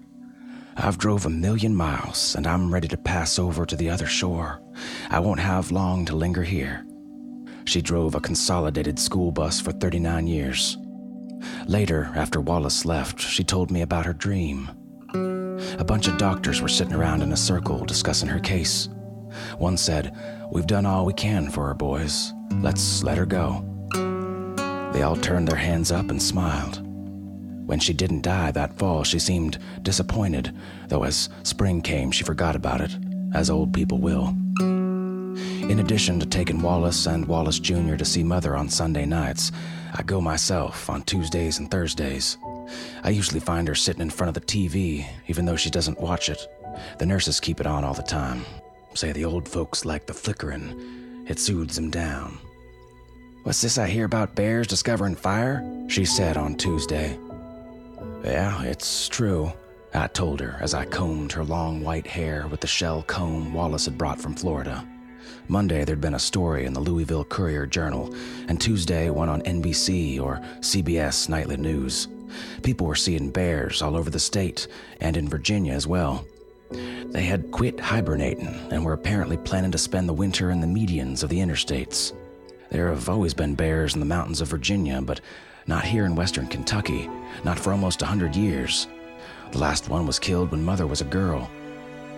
I've 0.77 0.97
drove 0.97 1.25
a 1.25 1.29
million 1.29 1.73
miles 1.73 2.35
and 2.35 2.45
I'm 2.45 2.73
ready 2.73 2.89
to 2.89 2.97
pass 2.97 3.39
over 3.39 3.65
to 3.65 3.75
the 3.75 3.89
other 3.89 4.05
shore. 4.05 4.61
I 5.09 5.19
won't 5.19 5.39
have 5.39 5.71
long 5.71 6.05
to 6.05 6.15
linger 6.15 6.43
here. 6.43 6.85
She 7.63 7.81
drove 7.81 8.13
a 8.13 8.19
consolidated 8.19 8.99
school 8.99 9.31
bus 9.31 9.59
for 9.61 9.71
39 9.71 10.27
years. 10.27 10.77
Later, 11.67 12.11
after 12.15 12.41
Wallace 12.41 12.85
left, 12.85 13.19
she 13.19 13.43
told 13.43 13.71
me 13.71 13.81
about 13.81 14.05
her 14.05 14.13
dream. 14.13 14.69
A 15.77 15.83
bunch 15.83 16.07
of 16.07 16.17
doctors 16.17 16.61
were 16.61 16.67
sitting 16.67 16.93
around 16.93 17.21
in 17.21 17.31
a 17.31 17.37
circle 17.37 17.85
discussing 17.85 18.29
her 18.29 18.39
case. 18.39 18.89
One 19.57 19.77
said, 19.77 20.15
We've 20.51 20.67
done 20.67 20.85
all 20.85 21.05
we 21.05 21.13
can 21.13 21.49
for 21.49 21.67
her, 21.67 21.73
boys. 21.73 22.33
Let's 22.61 23.03
let 23.03 23.17
her 23.17 23.25
go. 23.25 23.63
They 24.93 25.01
all 25.01 25.17
turned 25.17 25.47
their 25.47 25.57
hands 25.57 25.91
up 25.91 26.09
and 26.09 26.21
smiled. 26.21 26.81
When 27.65 27.79
she 27.79 27.93
didn't 27.93 28.21
die 28.21 28.51
that 28.51 28.77
fall, 28.77 29.03
she 29.03 29.19
seemed 29.19 29.57
disappointed, 29.81 30.55
though 30.87 31.03
as 31.03 31.29
spring 31.43 31.81
came, 31.81 32.11
she 32.11 32.23
forgot 32.23 32.55
about 32.55 32.81
it, 32.81 32.95
as 33.33 33.49
old 33.49 33.73
people 33.73 33.97
will. 33.97 34.35
In 34.57 35.79
addition 35.79 36.19
to 36.19 36.25
taking 36.25 36.61
Wallace 36.61 37.07
and 37.07 37.27
Wallace 37.27 37.59
Jr. 37.59 37.95
to 37.95 38.05
see 38.05 38.23
Mother 38.23 38.55
on 38.55 38.69
Sunday 38.69 39.05
nights, 39.05 39.51
I 39.93 40.03
go 40.03 40.21
myself 40.21 40.89
on 40.89 41.01
Tuesdays 41.01 41.57
and 41.57 41.69
Thursdays. 41.69 42.37
I 43.03 43.09
usually 43.09 43.39
find 43.39 43.67
her 43.67 43.75
sitting 43.75 44.01
in 44.01 44.09
front 44.09 44.29
of 44.29 44.33
the 44.33 44.41
TV, 44.47 45.05
even 45.27 45.45
though 45.45 45.55
she 45.55 45.69
doesn't 45.69 45.99
watch 45.99 46.29
it. 46.29 46.47
The 46.99 47.05
nurses 47.05 47.39
keep 47.39 47.59
it 47.59 47.67
on 47.67 47.83
all 47.83 47.93
the 47.93 48.03
time. 48.03 48.45
Say 48.93 49.11
the 49.11 49.25
old 49.25 49.47
folks 49.47 49.85
like 49.85 50.05
the 50.05 50.13
flickering, 50.13 51.25
it 51.27 51.39
soothes 51.39 51.75
them 51.75 51.89
down. 51.89 52.37
What's 53.43 53.61
this 53.61 53.77
I 53.77 53.87
hear 53.87 54.05
about 54.05 54.35
bears 54.35 54.67
discovering 54.67 55.15
fire? 55.15 55.63
She 55.87 56.05
said 56.05 56.37
on 56.37 56.55
Tuesday. 56.55 57.19
Yeah, 58.23 58.63
it's 58.63 59.07
true, 59.07 59.51
I 59.93 60.07
told 60.07 60.39
her 60.39 60.57
as 60.61 60.73
I 60.73 60.85
combed 60.85 61.31
her 61.33 61.43
long 61.43 61.83
white 61.83 62.07
hair 62.07 62.47
with 62.47 62.61
the 62.61 62.67
shell 62.67 63.03
comb 63.03 63.53
Wallace 63.53 63.85
had 63.85 63.97
brought 63.97 64.19
from 64.19 64.33
Florida. 64.33 64.87
Monday, 65.47 65.85
there'd 65.85 66.01
been 66.01 66.15
a 66.15 66.19
story 66.19 66.65
in 66.65 66.73
the 66.73 66.79
Louisville 66.79 67.23
Courier 67.23 67.67
Journal, 67.67 68.13
and 68.47 68.59
Tuesday, 68.59 69.09
one 69.09 69.29
on 69.29 69.41
NBC 69.43 70.19
or 70.19 70.39
CBS 70.61 71.29
Nightly 71.29 71.57
News. 71.57 72.07
People 72.63 72.87
were 72.87 72.95
seeing 72.95 73.29
bears 73.29 73.81
all 73.81 73.95
over 73.95 74.09
the 74.09 74.19
state 74.19 74.67
and 74.99 75.17
in 75.17 75.29
Virginia 75.29 75.73
as 75.73 75.87
well. 75.87 76.25
They 76.71 77.23
had 77.23 77.51
quit 77.51 77.79
hibernating 77.79 78.47
and 78.71 78.83
were 78.83 78.93
apparently 78.93 79.37
planning 79.37 79.71
to 79.71 79.77
spend 79.77 80.09
the 80.09 80.13
winter 80.13 80.51
in 80.51 80.61
the 80.61 80.67
medians 80.67 81.23
of 81.23 81.29
the 81.29 81.39
interstates. 81.39 82.13
There 82.71 82.89
have 82.89 83.07
always 83.07 83.33
been 83.33 83.55
bears 83.55 83.93
in 83.93 83.99
the 83.99 84.05
mountains 84.05 84.41
of 84.41 84.49
Virginia, 84.49 85.01
but 85.01 85.21
not 85.67 85.85
here 85.85 86.05
in 86.05 86.15
western 86.15 86.47
Kentucky, 86.47 87.09
not 87.43 87.59
for 87.59 87.71
almost 87.71 88.01
a 88.01 88.05
hundred 88.05 88.35
years. 88.35 88.87
The 89.51 89.59
last 89.59 89.89
one 89.89 90.05
was 90.05 90.19
killed 90.19 90.51
when 90.51 90.65
Mother 90.65 90.87
was 90.87 91.01
a 91.01 91.05
girl. 91.05 91.49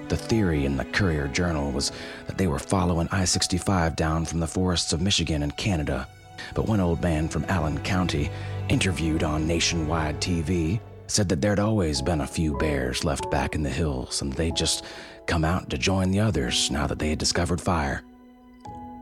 The 0.08 0.18
theory 0.18 0.66
in 0.66 0.78
the 0.78 0.86
Courier 0.86 1.28
Journal 1.28 1.72
was 1.72 1.92
that 2.28 2.38
they 2.38 2.48
were 2.48 2.60
following 2.60 3.10
I 3.12 3.26
65 3.26 3.96
down 3.96 4.26
from 4.26 4.40
the 4.40 4.48
forests 4.48 4.94
of 4.94 5.02
Michigan 5.02 5.44
and 5.44 5.56
Canada. 5.58 6.08
But 6.54 6.68
one 6.68 6.80
old 6.80 7.02
man 7.02 7.28
from 7.28 7.46
Allen 7.46 7.80
County, 7.80 8.30
interviewed 8.70 9.24
on 9.24 9.48
nationwide 9.48 10.20
TV, 10.22 10.80
said 11.08 11.30
that 11.30 11.42
there'd 11.42 11.60
always 11.60 12.02
been 12.02 12.22
a 12.22 12.28
few 12.28 12.58
bears 12.58 13.04
left 13.04 13.30
back 13.32 13.56
in 13.56 13.64
the 13.64 13.70
hills 13.70 14.22
and 14.22 14.34
they'd 14.34 14.56
just 14.56 14.84
come 15.26 15.46
out 15.46 15.70
to 15.70 15.78
join 15.78 16.12
the 16.12 16.20
others 16.20 16.70
now 16.70 16.86
that 16.88 17.00
they 17.00 17.10
had 17.10 17.20
discovered 17.20 17.62
fire. 17.62 18.04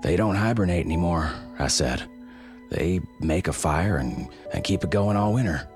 They 0.03 0.15
don't 0.15 0.35
hibernate 0.35 0.85
anymore, 0.85 1.31
I 1.57 1.67
said. 1.67 2.03
They 2.69 3.01
make 3.19 3.47
a 3.47 3.53
fire 3.53 3.97
and, 3.97 4.29
and 4.53 4.63
keep 4.63 4.83
it 4.83 4.91
going 4.91 5.17
all 5.17 5.33
winter. 5.33 5.67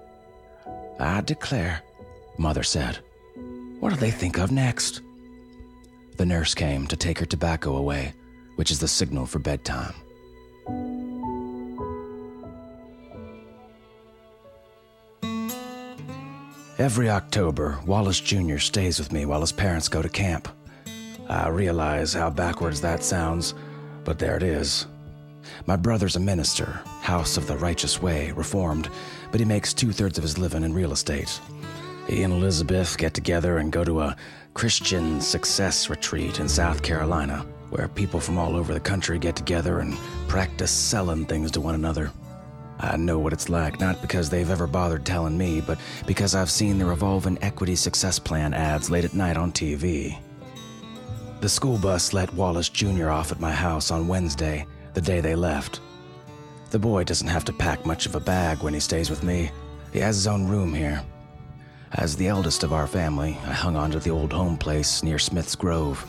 I 0.99 1.21
declare, 1.21 1.81
Mother 2.37 2.63
said. 2.63 2.99
What 3.79 3.91
do 3.91 3.95
they 3.95 4.11
think 4.11 4.37
of 4.37 4.51
next? 4.51 5.01
The 6.17 6.25
nurse 6.25 6.53
came 6.53 6.85
to 6.87 6.97
take 6.97 7.17
her 7.19 7.25
tobacco 7.25 7.77
away, 7.77 8.13
which 8.55 8.71
is 8.71 8.79
the 8.79 8.87
signal 8.87 9.25
for 9.25 9.39
bedtime. 9.39 9.93
Every 16.79 17.09
October, 17.09 17.77
Wallace 17.86 18.21
Jr. 18.21 18.57
stays 18.57 19.00
with 19.00 19.12
me 19.12 19.25
while 19.25 19.41
his 19.41 19.51
parents 19.51 19.89
go 19.89 20.01
to 20.01 20.07
camp. 20.07 20.48
I 21.27 21.50
realize 21.50 22.13
how 22.13 22.29
backwards 22.29 22.79
that 22.79 23.03
sounds, 23.03 23.53
but 24.05 24.17
there 24.17 24.38
it 24.38 24.43
is. 24.43 24.88
My 25.65 25.75
brother's 25.75 26.15
a 26.15 26.21
minister, 26.21 26.79
House 27.01 27.36
of 27.36 27.48
the 27.48 27.57
Righteous 27.57 28.01
Way, 28.01 28.31
Reformed, 28.31 28.88
but 29.29 29.41
he 29.41 29.45
makes 29.45 29.74
two 29.74 29.91
thirds 29.91 30.17
of 30.17 30.24
his 30.24 30.38
living 30.38 30.63
in 30.63 30.74
real 30.74 30.93
estate. 30.93 31.41
He 32.07 32.24
and 32.24 32.31
Elizabeth 32.31 32.98
get 32.98 33.13
together 33.13 33.57
and 33.57 33.74
go 33.74 33.83
to 33.83 34.00
a 34.00 34.15
Christian 34.53 35.19
success 35.19 35.89
retreat 35.89 36.39
in 36.39 36.48
South 36.48 36.81
Carolina, 36.81 37.45
where 37.71 37.89
people 37.89 38.21
from 38.21 38.38
all 38.38 38.55
over 38.55 38.74
the 38.74 38.79
country 38.79 39.19
get 39.19 39.36
together 39.36 39.79
and 39.79 39.98
practice 40.29 40.71
selling 40.71 41.25
things 41.25 41.51
to 41.51 41.59
one 41.59 41.75
another. 41.75 42.09
I 42.79 42.95
know 42.95 43.19
what 43.19 43.33
it's 43.33 43.50
like, 43.50 43.79
not 43.79 44.01
because 44.01 44.29
they've 44.29 44.50
ever 44.50 44.65
bothered 44.65 45.05
telling 45.05 45.38
me, 45.38 45.59
but 45.59 45.77
because 46.07 46.33
I've 46.33 46.50
seen 46.50 46.77
the 46.77 46.86
revolving 46.86 47.38
equity 47.41 47.75
success 47.75 48.19
plan 48.19 48.53
ads 48.53 48.89
late 48.89 49.03
at 49.03 49.13
night 49.13 49.36
on 49.36 49.51
TV. 49.51 50.17
The 51.41 51.50
school 51.50 51.77
bus 51.77 52.13
let 52.13 52.33
Wallace 52.33 52.69
Jr. 52.69 53.09
off 53.09 53.31
at 53.31 53.39
my 53.39 53.51
house 53.51 53.91
on 53.91 54.07
Wednesday, 54.07 54.65
the 54.93 55.01
day 55.01 55.19
they 55.19 55.36
left. 55.36 55.81
The 56.71 56.79
boy 56.79 57.03
doesn't 57.03 57.27
have 57.27 57.45
to 57.45 57.53
pack 57.53 57.86
much 57.86 58.05
of 58.05 58.15
a 58.15 58.19
bag 58.19 58.62
when 58.63 58.74
he 58.74 58.79
stays 58.79 59.09
with 59.09 59.24
me. 59.24 59.51
He 59.91 60.00
has 60.00 60.15
his 60.15 60.27
own 60.27 60.48
room 60.48 60.74
here. 60.74 61.03
As 61.93 62.15
the 62.15 62.27
eldest 62.27 62.63
of 62.63 62.71
our 62.71 62.88
family, 62.88 63.38
I 63.45 63.53
hung 63.53 63.75
on 63.75 63.91
to 63.91 64.00
the 64.00 64.12
old 64.12 64.31
home 64.31 64.57
place 64.57 65.01
near 65.01 65.17
Smith's 65.17 65.55
Grove. 65.55 66.05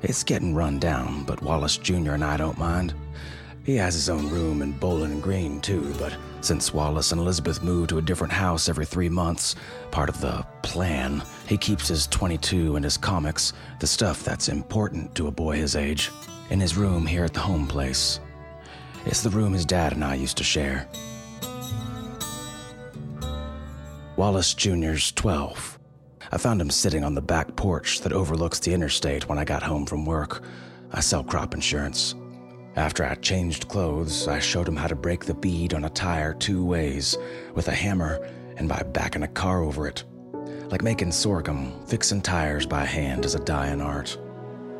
It's 0.00 0.24
getting 0.24 0.54
run 0.54 0.78
down, 0.78 1.24
but 1.24 1.42
Wallace 1.42 1.76
Jr. 1.76 2.12
and 2.12 2.24
I 2.24 2.36
don't 2.36 2.58
mind. 2.58 2.94
He 3.64 3.76
has 3.76 3.94
his 3.94 4.08
own 4.08 4.28
room 4.28 4.60
in 4.60 4.72
Bowling 4.72 5.20
Green, 5.20 5.60
too, 5.60 5.94
but 5.96 6.16
since 6.40 6.74
Wallace 6.74 7.12
and 7.12 7.20
Elizabeth 7.20 7.62
move 7.62 7.88
to 7.88 7.98
a 7.98 8.02
different 8.02 8.32
house 8.32 8.68
every 8.68 8.84
three 8.84 9.08
months, 9.08 9.54
part 9.92 10.08
of 10.08 10.20
the 10.20 10.44
plan, 10.62 11.22
he 11.46 11.56
keeps 11.56 11.86
his 11.86 12.08
22 12.08 12.74
and 12.74 12.84
his 12.84 12.96
comics, 12.96 13.52
the 13.78 13.86
stuff 13.86 14.24
that's 14.24 14.48
important 14.48 15.14
to 15.14 15.28
a 15.28 15.30
boy 15.30 15.56
his 15.56 15.76
age, 15.76 16.10
in 16.50 16.58
his 16.58 16.76
room 16.76 17.06
here 17.06 17.24
at 17.24 17.34
the 17.34 17.40
home 17.40 17.68
place. 17.68 18.18
It's 19.06 19.22
the 19.22 19.30
room 19.30 19.52
his 19.52 19.64
dad 19.64 19.92
and 19.92 20.04
I 20.04 20.16
used 20.16 20.38
to 20.38 20.44
share. 20.44 20.88
Wallace 24.16 24.54
Jr.'s 24.54 25.12
12. 25.12 25.78
I 26.32 26.36
found 26.38 26.60
him 26.60 26.70
sitting 26.70 27.04
on 27.04 27.14
the 27.14 27.22
back 27.22 27.54
porch 27.54 28.00
that 28.00 28.12
overlooks 28.12 28.58
the 28.58 28.74
interstate 28.74 29.28
when 29.28 29.38
I 29.38 29.44
got 29.44 29.62
home 29.62 29.86
from 29.86 30.04
work. 30.04 30.42
I 30.92 31.00
sell 31.00 31.22
crop 31.22 31.54
insurance. 31.54 32.16
After 32.74 33.04
I 33.04 33.14
changed 33.16 33.68
clothes, 33.68 34.28
I 34.28 34.38
showed 34.38 34.66
him 34.66 34.76
how 34.76 34.86
to 34.86 34.94
break 34.94 35.26
the 35.26 35.34
bead 35.34 35.74
on 35.74 35.84
a 35.84 35.90
tire 35.90 36.32
two 36.32 36.64
ways 36.64 37.18
with 37.54 37.68
a 37.68 37.74
hammer 37.74 38.26
and 38.56 38.66
by 38.68 38.82
backing 38.92 39.24
a 39.24 39.28
car 39.28 39.62
over 39.62 39.86
it. 39.86 40.04
Like 40.70 40.82
making 40.82 41.12
sorghum, 41.12 41.84
fixing 41.86 42.22
tires 42.22 42.64
by 42.64 42.86
hand 42.86 43.26
is 43.26 43.34
a 43.34 43.44
dying 43.44 43.82
art. 43.82 44.18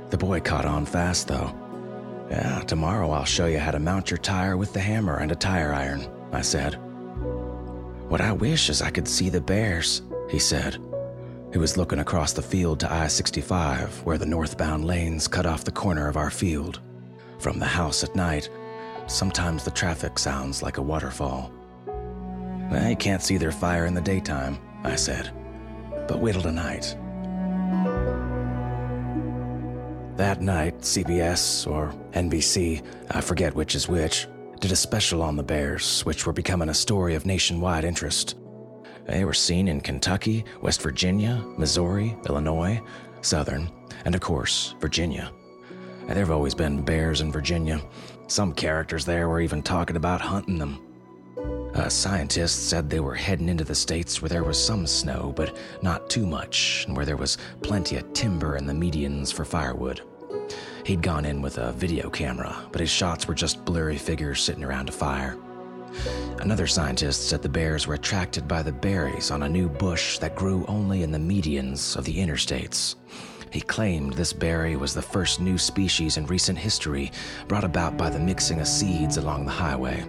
The 0.08 0.16
boy 0.16 0.40
caught 0.40 0.64
on 0.64 0.86
fast, 0.86 1.28
though. 1.28 1.54
Yeah, 2.30 2.60
tomorrow 2.60 3.10
I'll 3.10 3.26
show 3.26 3.44
you 3.44 3.58
how 3.58 3.72
to 3.72 3.78
mount 3.78 4.10
your 4.10 4.18
tire 4.18 4.56
with 4.56 4.72
the 4.72 4.80
hammer 4.80 5.18
and 5.18 5.30
a 5.30 5.36
tire 5.36 5.74
iron, 5.74 6.08
I 6.32 6.40
said. 6.40 6.76
What 8.08 8.22
I 8.22 8.32
wish 8.32 8.70
is 8.70 8.80
I 8.80 8.90
could 8.90 9.06
see 9.06 9.28
the 9.28 9.40
bears, 9.40 10.00
he 10.30 10.38
said. 10.38 10.78
He 11.52 11.58
was 11.58 11.76
looking 11.76 11.98
across 11.98 12.32
the 12.32 12.40
field 12.40 12.80
to 12.80 12.90
I 12.90 13.08
65, 13.08 14.02
where 14.04 14.16
the 14.16 14.24
northbound 14.24 14.86
lanes 14.86 15.28
cut 15.28 15.44
off 15.44 15.64
the 15.64 15.72
corner 15.72 16.08
of 16.08 16.16
our 16.16 16.30
field. 16.30 16.80
From 17.42 17.58
the 17.58 17.66
house 17.66 18.04
at 18.04 18.14
night, 18.14 18.48
sometimes 19.08 19.64
the 19.64 19.72
traffic 19.72 20.16
sounds 20.16 20.62
like 20.62 20.78
a 20.78 20.82
waterfall. 20.82 21.50
I 22.70 22.94
can't 22.94 23.20
see 23.20 23.36
their 23.36 23.50
fire 23.50 23.86
in 23.86 23.94
the 23.94 24.00
daytime, 24.00 24.60
I 24.84 24.94
said, 24.94 25.32
but 26.06 26.20
wait 26.20 26.34
till 26.34 26.42
tonight. 26.42 26.96
That 30.16 30.40
night, 30.40 30.82
CBS 30.82 31.68
or 31.68 31.92
NBC, 32.12 32.80
I 33.10 33.20
forget 33.20 33.56
which 33.56 33.74
is 33.74 33.88
which, 33.88 34.28
did 34.60 34.70
a 34.70 34.76
special 34.76 35.20
on 35.20 35.34
the 35.34 35.42
Bears, 35.42 36.02
which 36.02 36.24
were 36.24 36.32
becoming 36.32 36.68
a 36.68 36.74
story 36.74 37.16
of 37.16 37.26
nationwide 37.26 37.84
interest. 37.84 38.36
They 39.08 39.24
were 39.24 39.34
seen 39.34 39.66
in 39.66 39.80
Kentucky, 39.80 40.44
West 40.60 40.80
Virginia, 40.80 41.44
Missouri, 41.58 42.16
Illinois, 42.28 42.80
Southern, 43.20 43.68
and 44.04 44.14
of 44.14 44.20
course, 44.20 44.76
Virginia. 44.80 45.32
There 46.06 46.16
have 46.16 46.30
always 46.30 46.54
been 46.54 46.82
bears 46.82 47.20
in 47.20 47.32
Virginia. 47.32 47.80
Some 48.26 48.52
characters 48.52 49.04
there 49.04 49.28
were 49.28 49.40
even 49.40 49.62
talking 49.62 49.96
about 49.96 50.20
hunting 50.20 50.58
them. 50.58 50.80
Uh, 51.74 51.84
a 51.84 51.90
scientist 51.90 52.68
said 52.68 52.90
they 52.90 53.00
were 53.00 53.14
heading 53.14 53.48
into 53.48 53.64
the 53.64 53.74
states 53.74 54.20
where 54.20 54.28
there 54.28 54.44
was 54.44 54.62
some 54.62 54.86
snow, 54.86 55.32
but 55.34 55.56
not 55.80 56.10
too 56.10 56.26
much, 56.26 56.84
and 56.86 56.94
where 56.94 57.06
there 57.06 57.16
was 57.16 57.38
plenty 57.62 57.96
of 57.96 58.12
timber 58.12 58.56
in 58.56 58.66
the 58.66 58.72
medians 58.74 59.32
for 59.32 59.44
firewood. 59.44 60.02
He'd 60.84 61.02
gone 61.02 61.24
in 61.24 61.40
with 61.40 61.58
a 61.58 61.72
video 61.72 62.10
camera, 62.10 62.56
but 62.72 62.80
his 62.80 62.90
shots 62.90 63.26
were 63.26 63.34
just 63.34 63.64
blurry 63.64 63.96
figures 63.96 64.42
sitting 64.42 64.64
around 64.64 64.88
a 64.88 64.92
fire. 64.92 65.38
Another 66.40 66.66
scientist 66.66 67.28
said 67.28 67.40
the 67.40 67.48
bears 67.48 67.86
were 67.86 67.94
attracted 67.94 68.48
by 68.48 68.62
the 68.62 68.72
berries 68.72 69.30
on 69.30 69.44
a 69.44 69.48
new 69.48 69.68
bush 69.68 70.18
that 70.18 70.34
grew 70.34 70.64
only 70.66 71.02
in 71.02 71.12
the 71.12 71.18
medians 71.18 71.96
of 71.96 72.04
the 72.04 72.16
interstates. 72.16 72.96
He 73.52 73.60
claimed 73.60 74.14
this 74.14 74.32
berry 74.32 74.76
was 74.76 74.94
the 74.94 75.02
first 75.02 75.38
new 75.38 75.58
species 75.58 76.16
in 76.16 76.24
recent 76.24 76.58
history 76.58 77.12
brought 77.48 77.64
about 77.64 77.98
by 77.98 78.08
the 78.08 78.18
mixing 78.18 78.60
of 78.60 78.66
seeds 78.66 79.18
along 79.18 79.44
the 79.44 79.50
highway. 79.50 80.04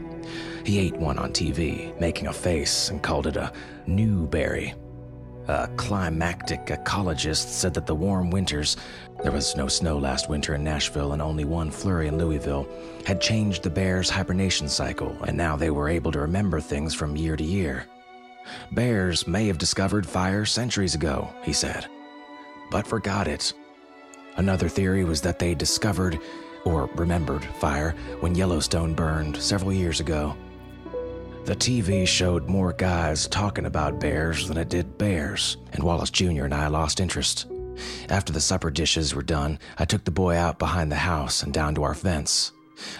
He 0.65 0.79
ate 0.79 0.95
one 0.95 1.19
on 1.19 1.33
TV, 1.33 1.99
making 1.99 2.27
a 2.27 2.33
face, 2.33 2.89
and 2.89 3.03
called 3.03 3.27
it 3.27 3.35
a 3.35 3.51
new 3.85 4.27
berry. 4.27 4.73
A 5.49 5.67
climactic 5.75 6.67
ecologist 6.67 7.49
said 7.49 7.73
that 7.73 7.85
the 7.85 7.93
warm 7.93 8.31
winters, 8.31 8.77
there 9.23 9.33
was 9.33 9.57
no 9.57 9.67
snow 9.67 9.97
last 9.97 10.29
winter 10.29 10.55
in 10.55 10.63
Nashville 10.63 11.11
and 11.11 11.21
only 11.21 11.43
one 11.43 11.69
flurry 11.69 12.07
in 12.07 12.17
Louisville, 12.17 12.65
had 13.05 13.19
changed 13.19 13.61
the 13.61 13.69
bears' 13.69 14.09
hibernation 14.09 14.69
cycle, 14.69 15.17
and 15.27 15.35
now 15.35 15.57
they 15.57 15.69
were 15.69 15.89
able 15.89 16.13
to 16.13 16.21
remember 16.21 16.61
things 16.61 16.93
from 16.93 17.17
year 17.17 17.35
to 17.35 17.43
year. 17.43 17.87
Bears 18.71 19.27
may 19.27 19.47
have 19.47 19.57
discovered 19.57 20.07
fire 20.07 20.45
centuries 20.45 20.95
ago, 20.95 21.27
he 21.43 21.51
said, 21.51 21.87
but 22.73 22.87
forgot 22.87 23.27
it. 23.27 23.53
Another 24.35 24.67
theory 24.67 25.03
was 25.03 25.21
that 25.21 25.37
they 25.37 25.53
discovered 25.53 26.19
or 26.65 26.89
remembered 26.95 27.45
fire 27.45 27.91
when 28.19 28.33
Yellowstone 28.33 28.95
burned 28.95 29.37
several 29.37 29.71
years 29.71 29.99
ago. 29.99 30.35
The 31.45 31.55
TV 31.55 32.07
showed 32.07 32.49
more 32.49 32.73
guys 32.73 33.27
talking 33.27 33.67
about 33.67 33.99
bears 33.99 34.47
than 34.47 34.57
it 34.57 34.69
did 34.69 34.97
bears, 34.97 35.57
and 35.71 35.83
Wallace 35.83 36.09
Jr. 36.09 36.45
and 36.45 36.53
I 36.53 36.67
lost 36.67 36.99
interest. 36.99 37.45
After 38.09 38.33
the 38.33 38.41
supper 38.41 38.71
dishes 38.71 39.13
were 39.13 39.21
done, 39.21 39.59
I 39.77 39.85
took 39.85 40.03
the 40.03 40.09
boy 40.09 40.35
out 40.35 40.57
behind 40.57 40.91
the 40.91 40.95
house 40.95 41.43
and 41.43 41.53
down 41.53 41.75
to 41.75 41.83
our 41.83 41.93
fence. 41.93 42.53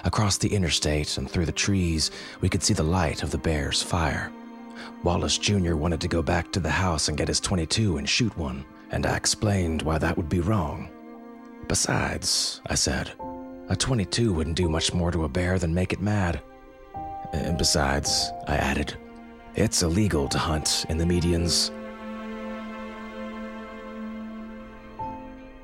Across 0.04 0.38
the 0.38 0.54
interstate 0.54 1.18
and 1.18 1.28
through 1.28 1.48
the 1.48 1.52
trees, 1.52 2.12
we 2.42 2.50
could 2.50 2.62
see 2.62 2.76
the 2.76 2.84
light 2.84 3.24
of 3.24 3.32
the 3.32 3.40
bear's 3.40 3.82
fire. 3.82 4.32
Wallace 5.04 5.40
Jr. 5.40 5.74
wanted 5.74 6.02
to 6.02 6.08
go 6.08 6.22
back 6.22 6.52
to 6.52 6.60
the 6.60 6.70
house 6.70 7.08
and 7.08 7.18
get 7.18 7.28
his 7.28 7.40
22 7.40 7.98
and 7.98 8.08
shoot 8.08 8.38
one, 8.38 8.66
and 8.94 9.08
I 9.08 9.18
explained 9.18 9.82
why 9.82 9.98
that 9.98 10.16
would 10.16 10.30
be 10.30 10.40
wrong. 10.40 10.90
Besides, 11.68 12.62
I 12.68 12.76
said, 12.76 13.12
a 13.68 13.76
22 13.76 14.32
wouldn't 14.32 14.56
do 14.56 14.70
much 14.70 14.94
more 14.94 15.10
to 15.10 15.24
a 15.24 15.30
bear 15.30 15.58
than 15.58 15.74
make 15.74 15.94
it 15.94 16.00
mad. 16.00 16.40
And 17.34 17.58
besides, 17.58 18.32
I 18.48 18.56
added, 18.58 18.96
it's 19.56 19.82
illegal 19.82 20.28
to 20.30 20.38
hunt 20.38 20.86
in 20.90 21.00
the 21.00 21.06
medians. 21.06 21.72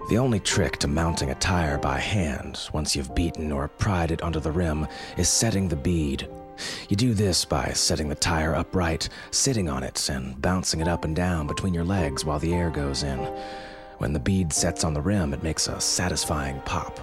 The 0.10 0.18
only 0.18 0.40
trick 0.40 0.78
to 0.78 0.88
mounting 0.88 1.30
a 1.30 1.36
tire 1.36 1.78
by 1.78 2.00
hand, 2.00 2.68
once 2.74 2.96
you've 2.96 3.14
beaten 3.14 3.52
or 3.52 3.68
pried 3.68 4.10
it 4.10 4.24
onto 4.24 4.40
the 4.40 4.52
rim, 4.52 4.88
is 5.18 5.30
setting 5.30 5.68
the 5.68 5.76
bead. 5.76 6.28
You 6.88 6.96
do 6.96 7.14
this 7.14 7.46
by 7.46 7.70
setting 7.74 8.10
the 8.10 8.16
tire 8.16 8.56
upright, 8.56 9.10
sitting 9.32 9.70
on 9.70 9.84
it, 9.84 10.10
and 10.10 10.42
bouncing 10.42 10.80
it 10.80 10.88
up 10.88 11.06
and 11.06 11.16
down 11.16 11.48
between 11.48 11.74
your 11.74 11.84
legs 11.84 12.26
while 12.26 12.40
the 12.40 12.54
air 12.54 12.70
goes 12.70 13.04
in. 13.04 13.20
When 14.00 14.14
the 14.14 14.20
bead 14.20 14.54
sets 14.54 14.84
on 14.84 14.94
the 14.94 15.02
rim, 15.02 15.34
it 15.34 15.44
makes 15.44 15.68
a 15.68 15.80
satisfying 15.82 16.62
pop. 16.62 17.00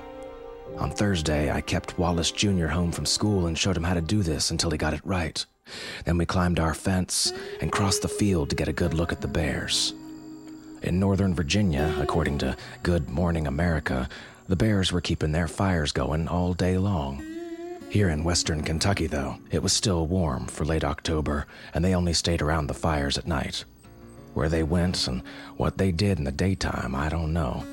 On 0.79 0.91
Thursday, 0.91 1.51
I 1.51 1.61
kept 1.61 1.99
Wallace 1.99 2.31
Jr. 2.31 2.67
home 2.67 2.93
from 2.93 3.07
school 3.07 3.47
and 3.47 3.59
showed 3.59 3.77
him 3.77 3.85
how 3.85 3.95
to 3.95 4.01
do 4.01 4.23
this 4.23 4.51
until 4.51 4.71
he 4.71 4.79
got 4.79 4.95
it 4.95 5.01
right. 5.05 5.45
Then 6.05 6.19
we 6.19 6.27
climbed 6.27 6.61
our 6.61 6.75
fence 6.75 7.33
and 7.61 7.73
crossed 7.73 8.03
the 8.03 8.09
field 8.09 8.51
to 8.51 8.57
get 8.57 8.69
a 8.69 8.73
good 8.73 8.95
look 8.95 9.13
at 9.13 9.21
the 9.21 9.29
bears. 9.29 9.95
In 10.83 11.01
Northern 11.01 11.35
Virginia, 11.35 11.95
according 11.99 12.39
to 12.39 12.57
Good 12.83 13.09
Morning 13.09 13.47
America, 13.47 14.09
the 14.49 14.57
bears 14.57 14.93
were 14.93 15.01
keeping 15.01 15.33
their 15.33 15.49
fires 15.49 15.93
going 15.93 16.29
all 16.29 16.55
day 16.55 16.79
long. 16.79 17.36
Here 17.97 18.11
in 18.11 18.25
western 18.25 18.63
Kentucky, 18.63 19.07
though, 19.07 19.39
it 19.51 19.63
was 19.63 19.73
still 19.73 20.07
warm 20.07 20.49
for 20.49 20.67
late 20.67 20.85
October, 20.85 21.47
and 21.73 21.83
they 21.83 21.95
only 21.95 22.13
stayed 22.13 22.43
around 22.43 22.67
the 22.67 22.75
fires 22.75 23.17
at 23.17 23.27
night. 23.27 23.65
Where 24.35 24.51
they 24.51 24.63
went 24.63 25.09
and 25.09 25.23
what 25.57 25.79
they 25.79 25.93
did 25.93 26.19
in 26.19 26.25
the 26.25 26.31
daytime, 26.31 26.95
I 26.95 27.09
don't 27.09 27.33
know. 27.33 27.65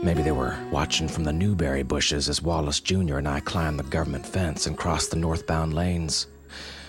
Maybe 0.00 0.22
they 0.22 0.30
were 0.30 0.56
watching 0.70 1.08
from 1.08 1.24
the 1.24 1.32
newberry 1.32 1.82
bushes 1.82 2.28
as 2.28 2.40
Wallace 2.40 2.78
Jr. 2.78 3.16
and 3.16 3.26
I 3.26 3.40
climbed 3.40 3.80
the 3.80 3.82
government 3.82 4.24
fence 4.24 4.68
and 4.68 4.78
crossed 4.78 5.10
the 5.10 5.16
northbound 5.16 5.74
lanes. 5.74 6.28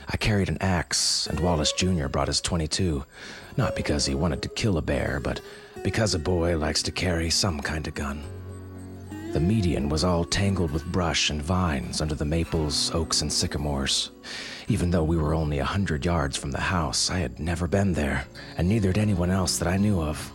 I 0.08 0.17
carried 0.17 0.50
an 0.50 0.60
axe, 0.62 1.26
and 1.26 1.39
Wallace 1.39 1.72
Jr. 1.72 2.08
brought 2.08 2.28
his 2.28 2.39
22, 2.39 3.04
not 3.58 3.76
because 3.76 4.06
he 4.06 4.13
wanted 4.13 4.43
to 4.43 4.50
kill 4.50 4.78
a 4.78 4.84
bear, 4.84 5.20
but 5.20 5.41
because 5.84 6.13
a 6.13 6.20
boy 6.20 6.56
likes 6.56 6.84
to 6.84 6.91
carry 6.91 7.32
some 7.32 7.62
kind 7.62 7.88
of 7.88 7.96
gun. 7.96 8.24
The 9.32 9.39
median 9.39 9.89
was 9.89 10.04
all 10.04 10.26
tangled 10.26 10.72
with 10.72 10.92
brush 10.92 11.30
and 11.30 11.39
vines 11.39 12.02
under 12.02 12.15
the 12.15 12.26
maples, 12.26 12.89
oaks, 12.96 13.22
and 13.22 13.32
sycamores. 13.32 14.10
Even 14.68 14.89
though 14.89 15.04
we 15.04 15.18
were 15.18 15.36
only 15.36 15.60
a 15.60 15.65
hundred 15.65 16.04
yards 16.04 16.36
from 16.36 16.50
the 16.50 16.60
house, 16.60 17.12
I 17.12 17.20
had 17.20 17.39
never 17.39 17.68
been 17.68 17.94
there, 17.94 18.26
and 18.58 18.68
neither 18.68 18.89
had 18.89 18.98
anyone 18.98 19.30
else 19.30 19.60
that 19.60 19.68
I 19.68 19.78
knew 19.78 20.02
of. 20.02 20.32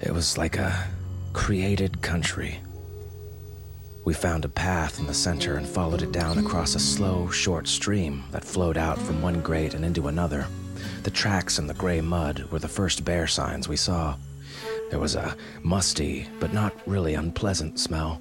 It 0.00 0.10
was 0.10 0.38
like 0.38 0.56
a 0.56 0.88
created 1.34 2.00
country. 2.00 2.60
We 4.06 4.14
found 4.14 4.46
a 4.46 4.48
path 4.48 4.98
in 4.98 5.06
the 5.06 5.12
center 5.12 5.56
and 5.56 5.66
followed 5.66 6.00
it 6.00 6.12
down 6.12 6.38
across 6.38 6.74
a 6.74 6.80
slow, 6.80 7.28
short 7.28 7.68
stream 7.68 8.24
that 8.30 8.44
flowed 8.44 8.78
out 8.78 8.98
from 8.98 9.20
one 9.20 9.42
grate 9.42 9.74
and 9.74 9.84
into 9.84 10.08
another. 10.08 10.46
The 11.02 11.10
tracks 11.10 11.58
in 11.58 11.66
the 11.66 11.74
gray 11.74 12.00
mud 12.00 12.44
were 12.50 12.58
the 12.58 12.68
first 12.68 13.04
bear 13.04 13.26
signs 13.26 13.68
we 13.68 13.76
saw. 13.76 14.16
There 14.90 15.00
was 15.00 15.16
a 15.16 15.36
musty, 15.62 16.28
but 16.40 16.52
not 16.52 16.74
really 16.86 17.14
unpleasant 17.14 17.78
smell. 17.78 18.20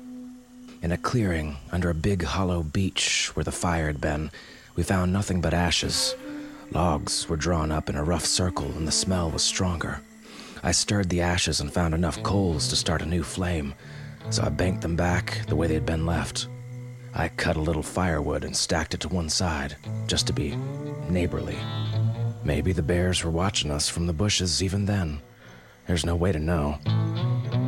In 0.82 0.92
a 0.92 0.98
clearing 0.98 1.58
under 1.72 1.90
a 1.90 1.96
big 1.96 2.24
hollow 2.24 2.64
beech 2.64 3.32
where 3.36 3.44
the 3.44 3.52
fire 3.52 3.88
had 3.88 4.02
been, 4.02 4.32
we 4.76 4.84
found 4.84 5.14
nothing 5.14 5.42
but 5.42 5.54
ashes. 5.54 6.16
Logs 6.72 7.30
were 7.30 7.38
drawn 7.38 7.72
up 7.72 7.90
in 7.90 7.96
a 7.96 8.04
rough 8.04 8.26
circle 8.26 8.72
and 8.72 8.88
the 8.88 8.92
smell 8.92 9.30
was 9.30 9.44
stronger. 9.44 10.02
I 10.64 10.72
stirred 10.72 11.10
the 11.10 11.22
ashes 11.22 11.60
and 11.60 11.72
found 11.72 11.94
enough 11.94 12.24
coals 12.24 12.68
to 12.70 12.76
start 12.76 13.02
a 13.02 13.06
new 13.06 13.24
flame, 13.24 13.76
so 14.30 14.44
I 14.44 14.50
banked 14.50 14.82
them 14.82 14.96
back 14.96 15.42
the 15.48 15.56
way 15.56 15.68
they'd 15.68 15.86
been 15.86 16.06
left. 16.06 16.48
I 17.14 17.28
cut 17.28 17.58
a 17.58 17.62
little 17.62 17.84
firewood 17.84 18.44
and 18.44 18.56
stacked 18.56 18.94
it 18.94 19.02
to 19.02 19.10
one 19.10 19.30
side, 19.30 19.76
just 20.08 20.26
to 20.28 20.34
be 20.34 20.56
neighborly. 21.10 21.58
Maybe 22.44 22.72
the 22.74 22.82
bears 22.82 23.24
were 23.24 23.32
watching 23.32 23.72
us 23.72 23.88
from 23.88 24.08
the 24.08 24.14
bushes 24.14 24.64
even 24.64 24.86
then. 24.86 25.22
There's 25.88 26.06
no 26.06 26.16
way 26.16 26.32
to 26.32 26.40
know. 26.40 26.80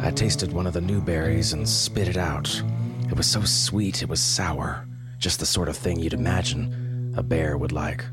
I 0.02 0.12
tasted 0.12 0.54
one 0.54 0.68
of 0.68 0.74
the 0.74 0.82
new 0.82 1.02
berries 1.02 1.54
and 1.54 1.68
spit 1.68 2.08
it 2.08 2.18
out. 2.18 2.62
It 3.10 3.18
was 3.18 3.28
so 3.28 3.44
sweet 3.44 4.02
it 4.02 4.10
was 4.10 4.22
sour, 4.22 4.88
just 5.18 5.40
the 5.40 5.46
sort 5.46 5.68
of 5.68 5.76
thing 5.76 6.00
you'd 6.00 6.14
imagine 6.14 7.14
a 7.18 7.24
bear 7.24 7.58
would 7.58 7.72
like. 7.72 8.06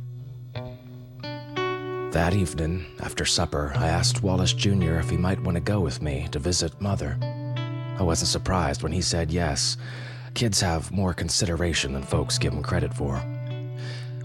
That 2.13 2.35
evening, 2.35 2.85
after 3.01 3.25
supper, 3.25 3.73
I 3.77 3.87
asked 3.89 4.23
Wallace 4.23 4.53
Jr. 4.53 4.99
if 4.99 5.09
he 5.09 5.17
might 5.17 5.43
want 5.43 5.55
to 5.55 5.63
go 5.63 5.81
with 5.81 6.03
me 6.03 6.29
to 6.33 6.39
visit 6.39 6.81
Mother. 6.81 7.17
I 7.99 8.03
wasn't 8.03 8.29
surprised 8.29 8.83
when 8.83 8.93
he 8.93 9.01
said 9.01 9.31
yes. 9.31 9.77
Kids 10.35 10.61
have 10.61 10.93
more 10.93 11.15
consideration 11.15 11.93
than 11.93 12.03
folks 12.03 12.39
give 12.39 12.53
them 12.53 12.63
credit 12.63 12.93
for. 12.93 13.23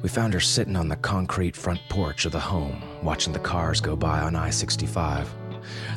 We 0.02 0.10
found 0.10 0.34
her 0.34 0.40
sitting 0.40 0.76
on 0.76 0.90
the 0.90 0.96
concrete 0.98 1.56
front 1.56 1.80
porch 1.90 2.26
of 2.26 2.32
the 2.32 2.40
home, 2.40 2.82
watching 3.04 3.34
the 3.34 3.40
cars 3.40 3.80
go 3.80 3.96
by 3.96 4.20
on 4.20 4.36
I 4.36 4.50
65. 4.50 5.34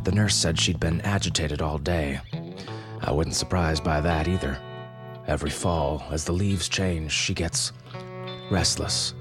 The 0.05 0.13
nurse 0.13 0.35
said 0.35 0.59
she'd 0.59 0.81
been 0.81 1.01
agitated 1.03 1.61
all 1.63 1.79
day. 1.79 2.21
I 3.01 3.13
wasn't 3.13 3.37
surprised 3.37 3.85
by 3.85 4.01
that 4.01 4.29
either. 4.29 4.59
Every 5.27 5.51
fall, 5.51 6.03
as 6.11 6.25
the 6.25 6.33
leaves 6.33 6.69
change, 6.69 7.13
she 7.13 7.35
gets 7.35 7.73
restless. 8.51 9.15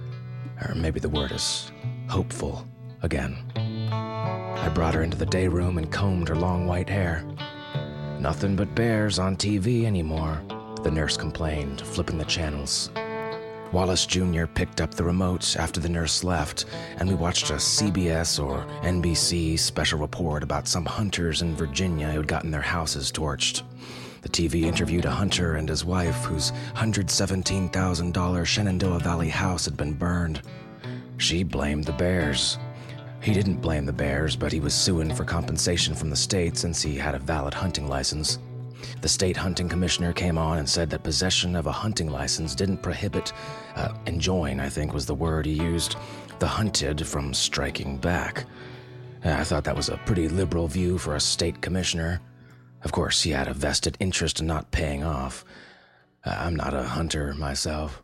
Or 0.68 0.76
maybe 0.76 1.00
the 1.00 1.10
word 1.10 1.32
is 1.32 1.72
hopeful 2.08 2.68
again. 3.02 3.38
I 3.56 4.70
brought 4.74 4.94
her 4.96 5.04
into 5.04 5.18
the 5.18 5.26
day 5.26 5.48
room 5.48 5.78
and 5.78 5.92
combed 5.92 6.28
her 6.30 6.36
long 6.36 6.66
white 6.66 6.90
hair. 6.90 7.24
Nothing 8.20 8.56
but 8.56 8.76
bears 8.76 9.20
on 9.20 9.38
TV 9.38 9.86
anymore, 9.86 10.42
the 10.84 10.92
nurse 10.92 11.16
complained, 11.16 11.82
flipping 11.82 12.18
the 12.18 12.26
channels. 12.26 12.90
Wallace 13.72 14.08
Jr. 14.08 14.46
picked 14.46 14.82
up 14.82 14.96
the 14.96 15.04
remote 15.04 15.56
after 15.56 15.80
the 15.80 15.90
nurse 15.90 16.24
left, 16.24 16.66
and 16.98 17.08
we 17.08 17.14
watched 17.14 17.52
a 17.52 17.56
CBS 17.56 18.44
or 18.44 18.66
NBC 18.82 19.60
special 19.60 20.00
report 20.00 20.42
about 20.42 20.68
some 20.68 20.86
hunters 20.86 21.44
in 21.44 21.56
Virginia 21.56 22.10
who'd 22.10 22.28
gotten 22.28 22.50
their 22.50 22.62
houses 22.62 23.12
torched. 23.12 23.62
The 24.24 24.30
TV 24.30 24.64
interviewed 24.64 25.06
a 25.06 25.12
hunter 25.12 25.56
and 25.56 25.70
his 25.70 25.86
wife 25.86 26.26
whose 26.26 26.52
$117,000 26.76 28.46
Shenandoah 28.46 29.00
Valley 29.00 29.30
house 29.30 29.66
had 29.66 29.78
been 29.78 29.94
burned. 29.94 30.42
She 31.18 31.44
blamed 31.44 31.86
the 31.86 31.94
bears. 31.94 32.58
He 33.22 33.34
didn't 33.34 33.62
blame 33.62 33.86
the 33.86 33.94
bears, 33.94 34.36
but 34.36 34.52
he 34.52 34.60
was 34.60 34.74
suing 34.74 35.14
for 35.14 35.26
compensation 35.26 35.94
from 35.94 36.10
the 36.10 36.16
state 36.16 36.58
since 36.58 36.82
he 36.82 36.96
had 36.96 37.14
a 37.14 37.20
valid 37.20 37.54
hunting 37.54 37.88
license. 37.88 38.40
The 39.02 39.10
state 39.10 39.38
hunting 39.38 39.70
commissioner 39.70 40.14
came 40.14 40.38
on 40.38 40.58
and 40.58 40.68
said 40.68 40.90
that 40.90 41.04
possession 41.04 41.56
of 41.56 41.68
a 41.68 41.72
hunting 41.72 42.10
license 42.10 42.56
didn't 42.56 42.84
prohibit, 42.84 43.34
uh, 43.76 43.94
enjoin, 44.06 44.60
I 44.60 44.70
think 44.70 44.94
was 44.94 45.06
the 45.06 45.16
word 45.16 45.46
he 45.46 45.54
used, 45.54 45.96
the 46.40 46.48
hunted 46.48 47.06
from 47.06 47.34
striking 47.34 47.98
back. 47.98 48.46
I 49.24 49.44
thought 49.44 49.66
that 49.66 49.76
was 49.76 49.90
a 49.90 49.98
pretty 50.06 50.30
liberal 50.30 50.68
view 50.68 50.98
for 50.98 51.16
a 51.16 51.20
state 51.20 51.62
commissioner. 51.62 52.22
Of 52.84 52.92
course, 52.92 53.22
he 53.22 53.32
had 53.32 53.48
a 53.48 53.54
vested 53.54 53.98
interest 54.00 54.40
in 54.40 54.48
not 54.48 54.72
paying 54.72 55.04
off. 55.04 55.44
I'm 56.24 56.56
not 56.56 56.74
a 56.74 56.84
hunter 56.84 57.34
myself. 57.34 58.02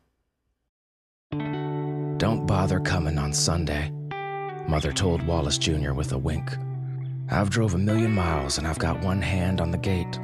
Don't 1.31 2.45
bother 2.45 2.79
coming 2.79 3.17
on 3.17 3.33
Sunday, 3.33 3.91
Mother 4.67 4.91
told 4.91 5.25
Wallace 5.25 5.57
Jr. 5.57 5.93
with 5.93 6.11
a 6.11 6.17
wink. 6.17 6.55
I've 7.29 7.49
drove 7.49 7.73
a 7.73 7.77
million 7.77 8.13
miles 8.13 8.57
and 8.57 8.67
I've 8.67 8.79
got 8.79 9.01
one 9.01 9.21
hand 9.21 9.61
on 9.61 9.71
the 9.71 9.77
gate. 9.77 10.19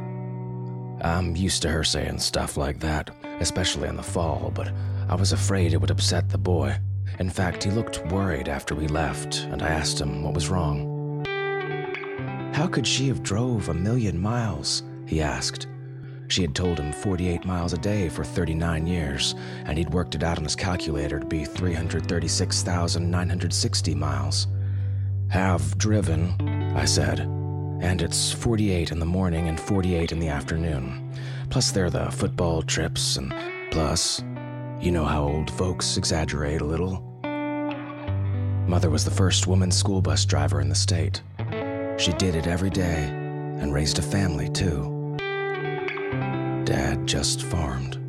I'm 1.04 1.36
used 1.36 1.62
to 1.64 1.70
her 1.70 1.84
saying 1.84 2.20
stuff 2.20 2.58
like 2.58 2.80
that, 2.80 3.10
especially 3.40 3.88
in 3.88 3.96
the 3.96 4.04
fall, 4.04 4.52
but 4.54 4.72
I 5.10 5.16
was 5.16 5.34
afraid 5.34 5.74
it 5.74 5.82
would 5.82 5.92
upset 5.92 6.30
the 6.30 6.38
boy. 6.38 6.78
In 7.20 7.30
fact, 7.30 7.64
he 7.64 7.72
looked 7.72 8.06
worried 8.08 8.48
after 8.48 8.76
we 8.76 8.88
left, 8.88 9.40
and 9.52 9.62
I 9.62 9.68
asked 9.70 10.00
him 10.00 10.24
what 10.24 10.34
was 10.34 10.50
wrong. 10.50 11.26
How 12.54 12.68
could 12.68 12.86
she 12.86 13.08
have 13.08 13.24
drove 13.24 13.70
a 13.70 13.74
million 13.74 14.20
miles? 14.20 14.84
he 15.08 15.22
asked. 15.22 15.68
She 16.28 16.44
had 16.44 16.54
told 16.56 16.80
him 16.80 16.94
48 16.94 17.46
miles 17.46 17.74
a 17.74 17.78
day 17.78 18.08
for 18.08 18.24
39 18.24 18.88
years, 18.88 19.36
and 19.66 19.78
he'd 19.78 19.94
worked 19.94 20.16
it 20.16 20.24
out 20.24 20.38
on 20.38 20.46
his 20.46 20.56
calculator 20.56 21.20
to 21.20 21.26
be 21.26 21.44
336,960 21.44 23.96
miles. 23.96 24.48
Have 25.30 25.78
driven, 25.78 26.74
I 26.78 26.86
said, 26.86 27.28
and 27.82 28.02
it's 28.02 28.32
48 28.32 28.92
in 28.92 29.00
the 29.00 29.06
morning 29.06 29.48
and 29.48 29.60
48 29.60 30.12
in 30.12 30.20
the 30.20 30.30
afternoon. 30.30 31.12
Plus, 31.50 31.72
there 31.72 31.86
are 31.86 31.90
the 31.90 32.12
football 32.12 32.62
trips, 32.62 33.18
and 33.18 33.34
plus, 33.72 34.24
you 34.80 34.92
know 34.92 35.04
how 35.04 35.24
old 35.24 35.52
folks 35.52 35.98
exaggerate 35.98 36.62
a 36.62 36.66
little. 36.66 37.02
Mother 38.68 38.90
was 38.90 39.04
the 39.04 39.12
first 39.12 39.48
woman 39.48 39.72
school 39.72 40.02
bus 40.02 40.24
driver 40.24 40.62
in 40.62 40.70
the 40.70 40.76
state. 40.76 41.22
She 41.98 42.14
did 42.14 42.36
it 42.36 42.48
every 42.48 42.70
day 42.70 43.10
and 43.10 43.74
raised 43.74 44.00
a 44.00 44.02
family, 44.02 44.50
too. 44.50 45.18
Dad 46.66 47.06
just 47.06 47.44
farmed. 47.44 48.01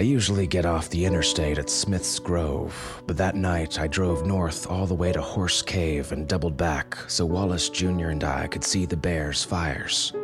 I 0.00 0.04
usually 0.04 0.46
get 0.46 0.64
off 0.64 0.88
the 0.88 1.04
interstate 1.04 1.58
at 1.58 1.68
Smith's 1.68 2.18
Grove, 2.18 3.02
but 3.06 3.18
that 3.18 3.36
night 3.36 3.78
I 3.78 3.86
drove 3.86 4.26
north 4.26 4.66
all 4.66 4.86
the 4.86 4.94
way 4.94 5.12
to 5.12 5.20
Horse 5.20 5.60
Cave 5.60 6.10
and 6.10 6.26
doubled 6.26 6.56
back 6.56 6.96
so 7.06 7.26
Wallace 7.26 7.68
Jr. 7.68 8.08
and 8.08 8.24
I 8.24 8.46
could 8.46 8.64
see 8.64 8.86
the 8.86 8.96
bear's 8.96 9.44
fires. 9.44 10.14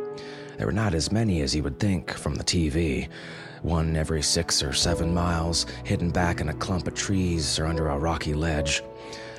There 0.57 0.65
were 0.65 0.73
not 0.73 0.95
as 0.95 1.11
many 1.11 1.41
as 1.41 1.55
you 1.55 1.61
would 1.61 1.79
think 1.79 2.11
from 2.11 2.33
the 2.33 2.43
TV. 2.43 3.07
One 3.61 3.95
every 3.95 4.23
six 4.23 4.63
or 4.63 4.73
seven 4.73 5.13
miles, 5.13 5.67
hidden 5.83 6.09
back 6.09 6.41
in 6.41 6.49
a 6.49 6.55
clump 6.55 6.87
of 6.87 6.95
trees 6.95 7.59
or 7.59 7.67
under 7.67 7.89
a 7.89 7.99
rocky 7.99 8.33
ledge. 8.33 8.81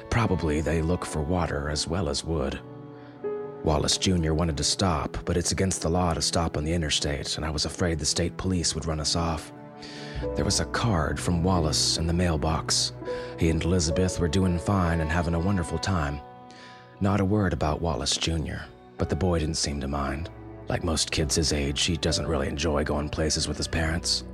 Probably 0.08 0.60
they 0.60 0.82
look 0.82 1.04
for 1.04 1.20
water 1.20 1.68
as 1.68 1.88
well 1.88 2.08
as 2.08 2.22
wood. 2.22 2.60
Wallace 3.64 3.98
Jr. 3.98 4.34
wanted 4.34 4.56
to 4.58 4.62
stop, 4.62 5.18
but 5.24 5.36
it's 5.36 5.50
against 5.50 5.82
the 5.82 5.90
law 5.90 6.14
to 6.14 6.22
stop 6.22 6.56
on 6.56 6.62
the 6.62 6.74
interstate, 6.74 7.36
and 7.36 7.44
I 7.44 7.50
was 7.50 7.64
afraid 7.64 7.98
the 7.98 8.06
state 8.06 8.36
police 8.36 8.76
would 8.76 8.86
run 8.86 9.00
us 9.00 9.16
off. 9.16 9.52
There 10.34 10.44
was 10.44 10.60
a 10.60 10.66
card 10.66 11.20
from 11.20 11.42
Wallace 11.42 11.98
in 11.98 12.06
the 12.06 12.12
mailbox. 12.12 12.92
He 13.38 13.50
and 13.50 13.62
Elizabeth 13.62 14.18
were 14.18 14.28
doing 14.28 14.58
fine 14.58 15.00
and 15.00 15.10
having 15.10 15.34
a 15.34 15.38
wonderful 15.38 15.78
time. 15.78 16.20
Not 17.00 17.20
a 17.20 17.24
word 17.24 17.52
about 17.52 17.80
Wallace 17.80 18.16
Jr., 18.16 18.64
but 18.96 19.08
the 19.08 19.16
boy 19.16 19.38
didn't 19.38 19.56
seem 19.56 19.80
to 19.80 19.88
mind. 19.88 20.30
Like 20.68 20.82
most 20.82 21.10
kids 21.10 21.36
his 21.36 21.52
age, 21.52 21.82
he 21.84 21.96
doesn't 21.96 22.26
really 22.26 22.48
enjoy 22.48 22.84
going 22.84 23.08
places 23.08 23.46
with 23.46 23.56
his 23.56 23.68
parents. 23.68 24.24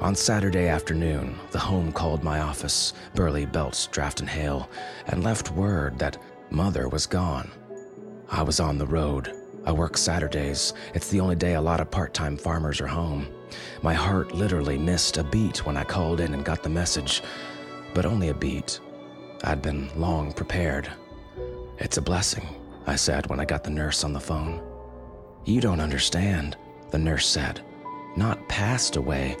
On 0.00 0.16
Saturday 0.16 0.66
afternoon, 0.66 1.38
the 1.52 1.58
home 1.60 1.92
called 1.92 2.24
my 2.24 2.40
office, 2.40 2.92
Burley 3.14 3.46
Belts, 3.46 3.86
Draft 3.86 4.18
and 4.18 4.28
Hale, 4.28 4.68
and 5.06 5.22
left 5.22 5.52
word 5.52 5.98
that 6.00 6.18
Mother 6.50 6.88
was 6.88 7.06
gone. 7.06 7.50
I 8.28 8.42
was 8.42 8.58
on 8.58 8.78
the 8.78 8.86
road. 8.86 9.32
I 9.64 9.70
work 9.70 9.96
Saturdays. 9.96 10.74
It's 10.94 11.08
the 11.08 11.20
only 11.20 11.36
day 11.36 11.54
a 11.54 11.60
lot 11.60 11.80
of 11.80 11.90
part 11.90 12.14
time 12.14 12.36
farmers 12.36 12.80
are 12.80 12.88
home. 12.88 13.28
My 13.82 13.94
heart 13.94 14.34
literally 14.34 14.78
missed 14.78 15.16
a 15.16 15.24
beat 15.24 15.64
when 15.66 15.76
I 15.76 15.84
called 15.84 16.20
in 16.20 16.34
and 16.34 16.44
got 16.44 16.62
the 16.62 16.68
message, 16.68 17.22
but 17.94 18.06
only 18.06 18.28
a 18.28 18.34
beat. 18.34 18.80
I'd 19.44 19.62
been 19.62 19.90
long 19.96 20.32
prepared. 20.32 20.90
It's 21.78 21.96
a 21.96 22.02
blessing, 22.02 22.46
I 22.86 22.96
said 22.96 23.28
when 23.28 23.40
I 23.40 23.44
got 23.44 23.64
the 23.64 23.70
nurse 23.70 24.04
on 24.04 24.12
the 24.12 24.20
phone. 24.20 24.62
You 25.44 25.60
don't 25.60 25.80
understand, 25.80 26.56
the 26.90 26.98
nurse 26.98 27.26
said. 27.26 27.60
Not 28.16 28.46
passed 28.48 28.96
away, 28.96 29.36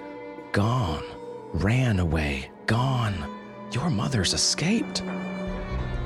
gone, 0.52 1.04
ran 1.52 2.00
away, 2.00 2.50
gone. 2.66 3.38
Your 3.70 3.90
mother's 3.90 4.34
escaped. 4.34 5.02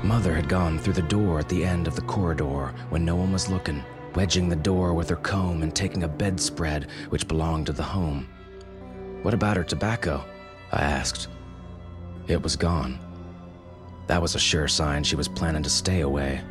Mother 0.03 0.33
had 0.33 0.47
gone 0.47 0.77
through 0.77 0.93
the 0.93 1.01
door 1.01 1.39
at 1.39 1.49
the 1.49 1.65
end 1.65 1.87
of 1.87 1.95
the 1.95 2.03
corridor 2.03 2.73
when 2.89 3.03
no 3.03 3.15
one 3.15 3.31
was 3.31 3.49
looking, 3.49 3.83
wedging 4.15 4.49
the 4.49 4.55
door 4.55 4.93
with 4.93 5.09
her 5.09 5.15
comb 5.15 5.63
and 5.63 5.75
taking 5.75 6.03
a 6.03 6.07
bedspread 6.07 6.87
which 7.09 7.27
belonged 7.27 7.65
to 7.67 7.73
the 7.73 7.83
home. 7.83 8.27
What 9.21 9.33
about 9.33 9.57
her 9.57 9.63
tobacco? 9.63 10.23
I 10.71 10.81
asked. 10.81 11.27
It 12.27 12.41
was 12.41 12.55
gone. 12.55 12.99
That 14.07 14.21
was 14.21 14.35
a 14.35 14.39
sure 14.39 14.67
sign 14.67 15.03
she 15.03 15.15
was 15.15 15.27
planning 15.27 15.63
to 15.63 15.69
stay 15.69 16.01
away. 16.01 16.41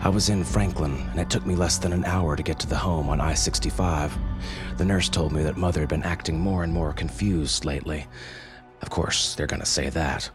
I 0.00 0.08
was 0.08 0.28
in 0.28 0.44
Franklin, 0.44 0.94
and 1.10 1.18
it 1.18 1.30
took 1.30 1.46
me 1.46 1.54
less 1.54 1.78
than 1.78 1.92
an 1.92 2.04
hour 2.04 2.36
to 2.36 2.42
get 2.42 2.58
to 2.60 2.66
the 2.66 2.76
home 2.76 3.08
on 3.08 3.20
I 3.20 3.34
65. 3.34 4.16
The 4.76 4.84
nurse 4.84 5.08
told 5.08 5.32
me 5.32 5.42
that 5.42 5.56
Mother 5.56 5.80
had 5.80 5.88
been 5.88 6.02
acting 6.02 6.38
more 6.38 6.64
and 6.64 6.72
more 6.72 6.92
confused 6.92 7.64
lately. 7.64 8.06
Of 8.82 8.90
course, 8.90 9.34
they're 9.34 9.46
gonna 9.46 9.66
say 9.66 9.88
that. 9.90 10.30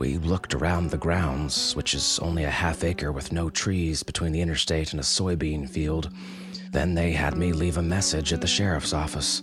We 0.00 0.16
looked 0.16 0.54
around 0.54 0.88
the 0.88 0.96
grounds, 0.96 1.76
which 1.76 1.92
is 1.92 2.18
only 2.20 2.44
a 2.44 2.50
half 2.50 2.84
acre 2.84 3.12
with 3.12 3.32
no 3.32 3.50
trees 3.50 4.02
between 4.02 4.32
the 4.32 4.40
interstate 4.40 4.92
and 4.92 5.00
a 5.00 5.04
soybean 5.04 5.68
field. 5.68 6.08
Then 6.72 6.94
they 6.94 7.12
had 7.12 7.36
me 7.36 7.52
leave 7.52 7.76
a 7.76 7.82
message 7.82 8.32
at 8.32 8.40
the 8.40 8.46
sheriff's 8.46 8.94
office. 8.94 9.42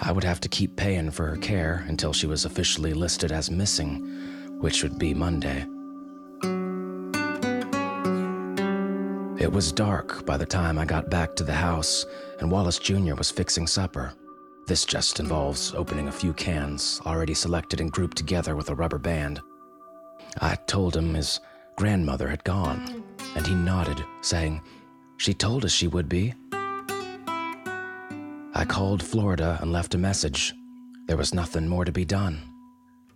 I 0.00 0.12
would 0.12 0.24
have 0.24 0.40
to 0.40 0.48
keep 0.48 0.76
paying 0.76 1.10
for 1.10 1.26
her 1.26 1.36
care 1.36 1.84
until 1.88 2.14
she 2.14 2.26
was 2.26 2.46
officially 2.46 2.94
listed 2.94 3.32
as 3.32 3.50
missing, 3.50 4.58
which 4.60 4.82
would 4.82 4.98
be 4.98 5.12
Monday. 5.12 5.66
It 9.38 9.52
was 9.52 9.72
dark 9.72 10.24
by 10.24 10.38
the 10.38 10.46
time 10.46 10.78
I 10.78 10.86
got 10.86 11.10
back 11.10 11.36
to 11.36 11.44
the 11.44 11.52
house, 11.52 12.06
and 12.40 12.50
Wallace 12.50 12.78
Jr. 12.78 13.14
was 13.14 13.30
fixing 13.30 13.66
supper. 13.66 14.14
This 14.66 14.86
just 14.86 15.20
involves 15.20 15.74
opening 15.74 16.08
a 16.08 16.12
few 16.12 16.32
cans, 16.32 16.98
already 17.04 17.34
selected 17.34 17.82
and 17.82 17.92
grouped 17.92 18.16
together 18.16 18.56
with 18.56 18.70
a 18.70 18.74
rubber 18.74 18.98
band. 18.98 19.42
I 20.40 20.56
told 20.66 20.96
him 20.96 21.14
his 21.14 21.40
grandmother 21.76 22.28
had 22.28 22.44
gone, 22.44 23.04
and 23.34 23.46
he 23.46 23.54
nodded, 23.54 24.02
saying, 24.20 24.60
She 25.16 25.34
told 25.34 25.64
us 25.64 25.72
she 25.72 25.88
would 25.88 26.08
be. 26.08 26.34
I 28.54 28.64
called 28.66 29.02
Florida 29.02 29.58
and 29.60 29.72
left 29.72 29.94
a 29.94 29.98
message. 29.98 30.54
There 31.06 31.16
was 31.16 31.32
nothing 31.32 31.68
more 31.68 31.84
to 31.84 31.92
be 31.92 32.04
done. 32.04 32.42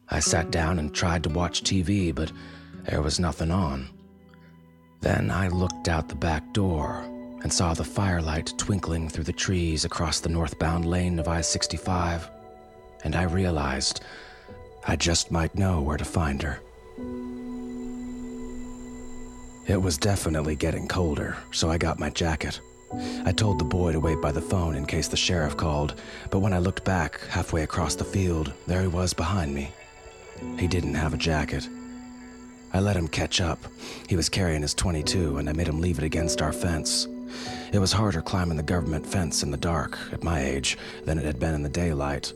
I 0.08 0.20
sat 0.20 0.50
down 0.50 0.78
and 0.78 0.94
tried 0.94 1.24
to 1.24 1.30
watch 1.30 1.62
TV, 1.62 2.14
but 2.14 2.30
there 2.84 3.02
was 3.02 3.18
nothing 3.18 3.50
on. 3.50 3.88
Then 5.00 5.30
I 5.30 5.48
looked 5.48 5.88
out 5.88 6.08
the 6.08 6.14
back 6.14 6.52
door 6.52 7.02
and 7.42 7.52
saw 7.52 7.74
the 7.74 7.82
firelight 7.82 8.54
twinkling 8.56 9.08
through 9.08 9.24
the 9.24 9.32
trees 9.32 9.84
across 9.84 10.20
the 10.20 10.28
northbound 10.28 10.84
lane 10.84 11.18
of 11.18 11.26
I 11.26 11.40
65, 11.40 12.30
and 13.02 13.16
I 13.16 13.24
realized 13.24 14.02
I 14.86 14.96
just 14.96 15.30
might 15.30 15.56
know 15.56 15.80
where 15.80 15.96
to 15.96 16.04
find 16.04 16.40
her. 16.42 16.60
It 19.66 19.80
was 19.80 19.96
definitely 19.96 20.56
getting 20.56 20.88
colder, 20.88 21.36
so 21.50 21.70
I 21.70 21.78
got 21.78 21.98
my 21.98 22.10
jacket. 22.10 22.60
I 23.24 23.32
told 23.32 23.58
the 23.58 23.64
boy 23.64 23.92
to 23.92 24.00
wait 24.00 24.20
by 24.20 24.32
the 24.32 24.42
phone 24.42 24.76
in 24.76 24.84
case 24.84 25.08
the 25.08 25.16
sheriff 25.16 25.56
called, 25.56 25.94
but 26.30 26.40
when 26.40 26.52
I 26.52 26.58
looked 26.58 26.84
back 26.84 27.20
halfway 27.28 27.62
across 27.62 27.94
the 27.94 28.04
field, 28.04 28.52
there 28.66 28.82
he 28.82 28.86
was 28.86 29.14
behind 29.14 29.54
me. 29.54 29.70
He 30.58 30.66
didn't 30.66 30.94
have 30.94 31.14
a 31.14 31.18
jacket. 31.18 31.68
I 32.74 32.80
let 32.80 32.96
him 32.96 33.08
catch 33.08 33.40
up. 33.40 33.58
He 34.08 34.16
was 34.16 34.28
carrying 34.28 34.62
his 34.62 34.74
22, 34.74 35.38
and 35.38 35.48
I 35.48 35.52
made 35.52 35.68
him 35.68 35.80
leave 35.80 35.98
it 35.98 36.04
against 36.04 36.42
our 36.42 36.52
fence. 36.52 37.06
It 37.72 37.78
was 37.78 37.92
harder 37.92 38.20
climbing 38.20 38.56
the 38.56 38.62
government 38.62 39.06
fence 39.06 39.42
in 39.42 39.50
the 39.50 39.56
dark, 39.56 39.98
at 40.12 40.22
my 40.22 40.42
age, 40.42 40.76
than 41.04 41.18
it 41.18 41.24
had 41.24 41.38
been 41.38 41.54
in 41.54 41.62
the 41.62 41.68
daylight. 41.68 42.32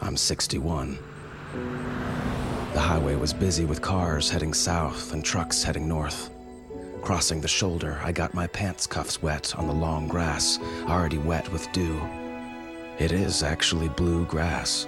I'm 0.00 0.16
61. 0.16 0.98
The 2.72 2.80
highway 2.80 3.16
was 3.16 3.32
busy 3.32 3.64
with 3.64 3.82
cars 3.82 4.30
heading 4.30 4.54
south 4.54 5.12
and 5.12 5.24
trucks 5.24 5.64
heading 5.64 5.88
north. 5.88 6.30
Crossing 7.02 7.40
the 7.40 7.48
shoulder, 7.48 7.98
I 8.04 8.12
got 8.12 8.32
my 8.32 8.46
pants 8.46 8.86
cuffs 8.86 9.20
wet 9.20 9.56
on 9.56 9.66
the 9.66 9.74
long 9.74 10.06
grass, 10.06 10.60
already 10.86 11.18
wet 11.18 11.50
with 11.50 11.70
dew. 11.72 12.00
It 13.00 13.10
is 13.10 13.42
actually 13.42 13.88
blue 13.88 14.24
grass. 14.26 14.86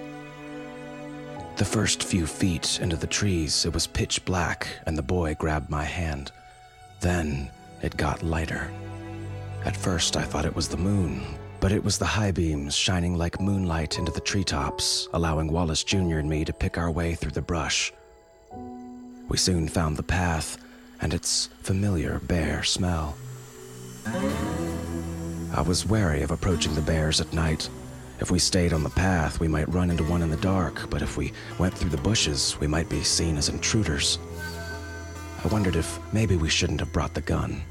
The 1.56 1.64
first 1.64 2.04
few 2.04 2.24
feet 2.24 2.78
into 2.80 2.94
the 2.94 3.08
trees, 3.08 3.64
it 3.64 3.74
was 3.74 3.88
pitch 3.88 4.24
black, 4.24 4.68
and 4.86 4.96
the 4.96 5.02
boy 5.02 5.34
grabbed 5.34 5.68
my 5.68 5.84
hand. 5.84 6.30
Then 7.00 7.50
it 7.82 7.96
got 7.96 8.22
lighter. 8.22 8.70
At 9.64 9.76
first, 9.76 10.16
I 10.16 10.22
thought 10.22 10.46
it 10.46 10.54
was 10.54 10.68
the 10.68 10.76
moon, 10.76 11.22
but 11.62 11.70
it 11.70 11.84
was 11.84 11.96
the 11.96 12.04
high 12.04 12.32
beams 12.32 12.74
shining 12.74 13.16
like 13.16 13.40
moonlight 13.40 13.96
into 13.96 14.10
the 14.10 14.20
treetops, 14.20 15.08
allowing 15.14 15.46
Wallace 15.46 15.84
Jr. 15.84 16.18
and 16.18 16.28
me 16.28 16.44
to 16.44 16.52
pick 16.52 16.76
our 16.76 16.90
way 16.90 17.14
through 17.14 17.30
the 17.30 17.40
brush. 17.40 17.92
We 19.28 19.36
soon 19.36 19.68
found 19.68 19.96
the 19.96 20.02
path 20.02 20.58
and 21.00 21.14
its 21.14 21.50
familiar 21.62 22.18
bear 22.24 22.64
smell. 22.64 23.16
I 24.04 25.62
was 25.64 25.86
wary 25.86 26.22
of 26.22 26.32
approaching 26.32 26.74
the 26.74 26.80
bears 26.80 27.20
at 27.20 27.32
night. 27.32 27.70
If 28.18 28.32
we 28.32 28.40
stayed 28.40 28.72
on 28.72 28.82
the 28.82 28.90
path, 28.90 29.38
we 29.38 29.46
might 29.46 29.72
run 29.72 29.92
into 29.92 30.02
one 30.02 30.22
in 30.22 30.30
the 30.30 30.36
dark, 30.38 30.90
but 30.90 31.00
if 31.00 31.16
we 31.16 31.32
went 31.60 31.74
through 31.74 31.90
the 31.90 31.96
bushes, 31.98 32.56
we 32.58 32.66
might 32.66 32.88
be 32.88 33.04
seen 33.04 33.36
as 33.36 33.48
intruders. 33.48 34.18
I 35.44 35.46
wondered 35.46 35.76
if 35.76 36.00
maybe 36.12 36.34
we 36.34 36.48
shouldn't 36.48 36.80
have 36.80 36.92
brought 36.92 37.14
the 37.14 37.20
gun. 37.20 37.62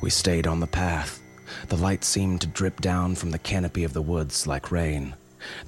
We 0.00 0.08
stayed 0.08 0.46
on 0.46 0.60
the 0.60 0.66
path, 0.66 1.20
The 1.68 1.76
light 1.76 2.04
seemed 2.04 2.40
to 2.40 2.46
drip 2.46 2.80
down 2.80 3.14
from 3.14 3.30
the 3.30 3.38
canopy 3.38 3.84
of 3.84 3.92
the 3.92 4.02
woods 4.02 4.46
like 4.46 4.70
rain. 4.70 5.14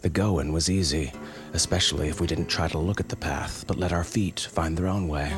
The 0.02 0.08
going 0.08 0.52
was 0.52 0.70
easy, 0.70 1.12
especially 1.52 2.08
if 2.08 2.20
we 2.20 2.26
didn't 2.26 2.46
try 2.48 2.68
to 2.68 2.78
look 2.78 3.00
at 3.00 3.08
the 3.08 3.16
path, 3.16 3.64
but 3.66 3.78
let 3.78 3.92
our 3.92 4.04
feet 4.04 4.40
find 4.40 4.76
their 4.76 4.88
own 4.88 5.08
way. 5.08 5.32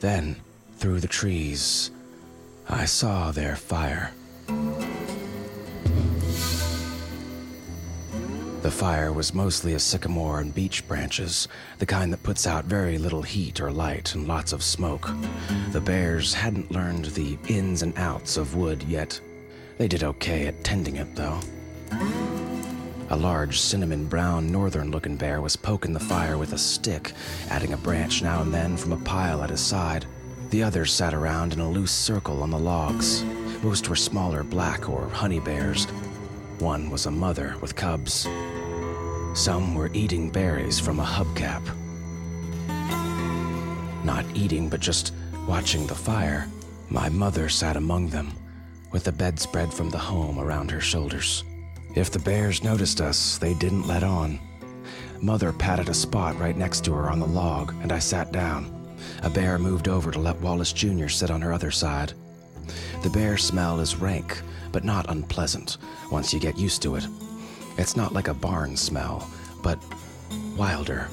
Then, 0.00 0.36
through 0.76 1.00
the 1.00 1.08
trees, 1.08 1.90
I 2.68 2.84
saw 2.84 3.30
their 3.30 3.56
fire. 3.56 4.12
The 8.62 8.70
fire 8.72 9.12
was 9.12 9.32
mostly 9.32 9.74
of 9.74 9.80
sycamore 9.80 10.40
and 10.40 10.52
beech 10.52 10.86
branches, 10.88 11.46
the 11.78 11.86
kind 11.86 12.12
that 12.12 12.24
puts 12.24 12.44
out 12.44 12.64
very 12.64 12.98
little 12.98 13.22
heat 13.22 13.60
or 13.60 13.70
light 13.70 14.16
and 14.16 14.26
lots 14.26 14.52
of 14.52 14.64
smoke. 14.64 15.08
The 15.70 15.80
bears 15.80 16.34
hadn't 16.34 16.72
learned 16.72 17.06
the 17.06 17.38
ins 17.46 17.82
and 17.82 17.96
outs 17.96 18.36
of 18.36 18.56
wood 18.56 18.82
yet. 18.82 19.20
They 19.78 19.86
did 19.86 20.02
okay 20.02 20.48
at 20.48 20.64
tending 20.64 20.96
it, 20.96 21.14
though. 21.14 21.38
A 23.10 23.16
large 23.16 23.60
cinnamon 23.60 24.06
brown 24.06 24.50
northern 24.50 24.90
looking 24.90 25.16
bear 25.16 25.40
was 25.40 25.54
poking 25.54 25.92
the 25.92 26.00
fire 26.00 26.36
with 26.36 26.52
a 26.52 26.58
stick, 26.58 27.12
adding 27.50 27.72
a 27.72 27.76
branch 27.76 28.22
now 28.22 28.42
and 28.42 28.52
then 28.52 28.76
from 28.76 28.92
a 28.92 29.04
pile 29.04 29.42
at 29.44 29.50
his 29.50 29.60
side. 29.60 30.04
The 30.50 30.64
others 30.64 30.92
sat 30.92 31.14
around 31.14 31.52
in 31.52 31.60
a 31.60 31.70
loose 31.70 31.92
circle 31.92 32.42
on 32.42 32.50
the 32.50 32.58
logs. 32.58 33.22
Most 33.62 33.88
were 33.88 33.96
smaller 33.96 34.42
black 34.42 34.88
or 34.88 35.08
honey 35.08 35.38
bears. 35.38 35.86
One 36.60 36.90
was 36.90 37.06
a 37.06 37.10
mother 37.12 37.54
with 37.60 37.76
cubs. 37.76 38.26
Some 39.34 39.76
were 39.76 39.90
eating 39.92 40.28
berries 40.28 40.80
from 40.80 40.98
a 40.98 41.04
hubcap. 41.04 41.62
Not 44.04 44.24
eating, 44.34 44.68
but 44.68 44.80
just 44.80 45.14
watching 45.46 45.86
the 45.86 45.94
fire. 45.94 46.48
My 46.88 47.08
mother 47.10 47.48
sat 47.48 47.76
among 47.76 48.08
them, 48.08 48.32
with 48.90 49.04
the 49.04 49.12
bedspread 49.12 49.72
from 49.72 49.90
the 49.90 49.98
home 49.98 50.40
around 50.40 50.72
her 50.72 50.80
shoulders. 50.80 51.44
If 51.94 52.10
the 52.10 52.18
bears 52.18 52.64
noticed 52.64 53.00
us, 53.00 53.38
they 53.38 53.54
didn't 53.54 53.86
let 53.86 54.02
on. 54.02 54.40
Mother 55.20 55.52
patted 55.52 55.88
a 55.88 55.94
spot 55.94 56.38
right 56.40 56.56
next 56.56 56.84
to 56.86 56.92
her 56.94 57.08
on 57.08 57.20
the 57.20 57.26
log, 57.26 57.72
and 57.82 57.92
I 57.92 58.00
sat 58.00 58.32
down. 58.32 58.96
A 59.22 59.30
bear 59.30 59.58
moved 59.58 59.86
over 59.86 60.10
to 60.10 60.18
let 60.18 60.40
Wallace 60.40 60.72
Jr. 60.72 61.06
sit 61.06 61.30
on 61.30 61.40
her 61.40 61.52
other 61.52 61.70
side. 61.70 62.14
The 63.04 63.10
bear 63.10 63.36
smell 63.36 63.78
is 63.78 63.96
rank, 63.96 64.42
but 64.72 64.84
not 64.84 65.10
unpleasant 65.10 65.78
once 66.10 66.32
you 66.32 66.40
get 66.40 66.58
used 66.58 66.82
to 66.82 66.96
it. 66.96 67.06
It's 67.76 67.96
not 67.96 68.12
like 68.12 68.28
a 68.28 68.34
barn 68.34 68.76
smell, 68.76 69.30
but 69.62 69.78
wilder. 70.56 71.08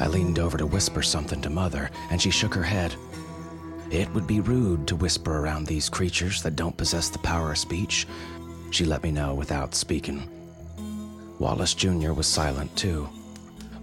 I 0.00 0.08
leaned 0.08 0.38
over 0.38 0.58
to 0.58 0.66
whisper 0.66 1.02
something 1.02 1.40
to 1.42 1.50
Mother, 1.50 1.90
and 2.10 2.20
she 2.20 2.30
shook 2.30 2.54
her 2.54 2.62
head. 2.62 2.94
It 3.90 4.12
would 4.14 4.26
be 4.26 4.40
rude 4.40 4.88
to 4.88 4.96
whisper 4.96 5.38
around 5.38 5.66
these 5.66 5.88
creatures 5.88 6.42
that 6.42 6.56
don't 6.56 6.76
possess 6.76 7.08
the 7.08 7.18
power 7.18 7.52
of 7.52 7.58
speech, 7.58 8.06
she 8.70 8.84
let 8.84 9.04
me 9.04 9.12
know 9.12 9.34
without 9.34 9.74
speaking. 9.74 10.28
Wallace 11.38 11.74
Jr. 11.74 12.12
was 12.12 12.26
silent 12.26 12.74
too. 12.76 13.08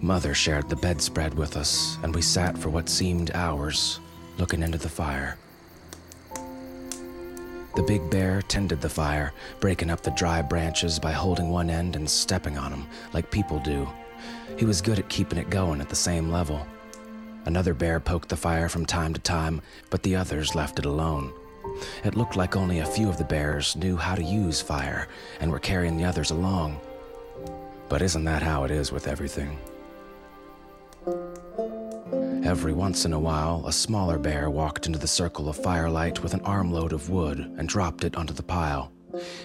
Mother 0.02 0.34
shared 0.34 0.68
the 0.68 0.76
bedspread 0.76 1.32
with 1.32 1.56
us, 1.56 1.96
and 2.02 2.14
we 2.14 2.20
sat 2.20 2.58
for 2.58 2.68
what 2.68 2.88
seemed 2.88 3.30
hours, 3.32 4.00
looking 4.36 4.62
into 4.62 4.76
the 4.76 4.88
fire. 4.88 5.38
The 7.74 7.82
big 7.82 8.10
bear 8.10 8.42
tended 8.42 8.82
the 8.82 8.88
fire, 8.88 9.32
breaking 9.60 9.90
up 9.90 10.02
the 10.02 10.10
dry 10.10 10.42
branches 10.42 10.98
by 10.98 11.12
holding 11.12 11.48
one 11.48 11.70
end 11.70 11.96
and 11.96 12.08
stepping 12.08 12.58
on 12.58 12.70
them, 12.70 12.86
like 13.14 13.30
people 13.30 13.58
do. 13.60 13.88
He 14.58 14.66
was 14.66 14.82
good 14.82 14.98
at 14.98 15.08
keeping 15.08 15.38
it 15.38 15.48
going 15.48 15.80
at 15.80 15.88
the 15.88 15.96
same 15.96 16.30
level. 16.30 16.66
Another 17.46 17.72
bear 17.72 17.98
poked 17.98 18.28
the 18.28 18.36
fire 18.36 18.68
from 18.68 18.84
time 18.84 19.14
to 19.14 19.20
time, 19.20 19.62
but 19.88 20.02
the 20.02 20.14
others 20.14 20.54
left 20.54 20.78
it 20.78 20.84
alone. 20.84 21.32
It 22.04 22.14
looked 22.14 22.36
like 22.36 22.56
only 22.56 22.80
a 22.80 22.86
few 22.86 23.08
of 23.08 23.16
the 23.16 23.24
bears 23.24 23.74
knew 23.74 23.96
how 23.96 24.14
to 24.16 24.22
use 24.22 24.60
fire 24.60 25.08
and 25.40 25.50
were 25.50 25.58
carrying 25.58 25.96
the 25.96 26.04
others 26.04 26.30
along. 26.30 26.78
But 27.88 28.02
isn't 28.02 28.24
that 28.24 28.42
how 28.42 28.64
it 28.64 28.70
is 28.70 28.92
with 28.92 29.08
everything? 29.08 29.58
Every 32.44 32.72
once 32.72 33.04
in 33.04 33.12
a 33.12 33.20
while, 33.20 33.64
a 33.68 33.72
smaller 33.72 34.18
bear 34.18 34.50
walked 34.50 34.86
into 34.86 34.98
the 34.98 35.06
circle 35.06 35.48
of 35.48 35.56
firelight 35.56 36.24
with 36.24 36.34
an 36.34 36.40
armload 36.40 36.92
of 36.92 37.08
wood 37.08 37.38
and 37.38 37.68
dropped 37.68 38.02
it 38.02 38.16
onto 38.16 38.34
the 38.34 38.42
pile. 38.42 38.90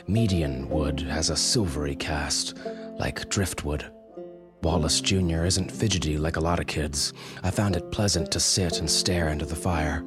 Median 0.07 0.67
wood 0.67 1.01
has 1.01 1.29
a 1.29 1.35
silvery 1.35 1.95
cast, 1.95 2.57
like 2.97 3.29
driftwood. 3.29 3.91
Wallace 4.63 4.99
Jr. 4.99 5.45
isn't 5.45 5.71
fidgety 5.71 6.17
like 6.17 6.37
a 6.37 6.41
lot 6.41 6.59
of 6.59 6.65
kids. 6.65 7.13
I 7.43 7.51
found 7.51 7.75
it 7.75 7.91
pleasant 7.91 8.31
to 8.31 8.39
sit 8.39 8.79
and 8.79 8.89
stare 8.89 9.29
into 9.29 9.45
the 9.45 9.55
fire. 9.55 10.03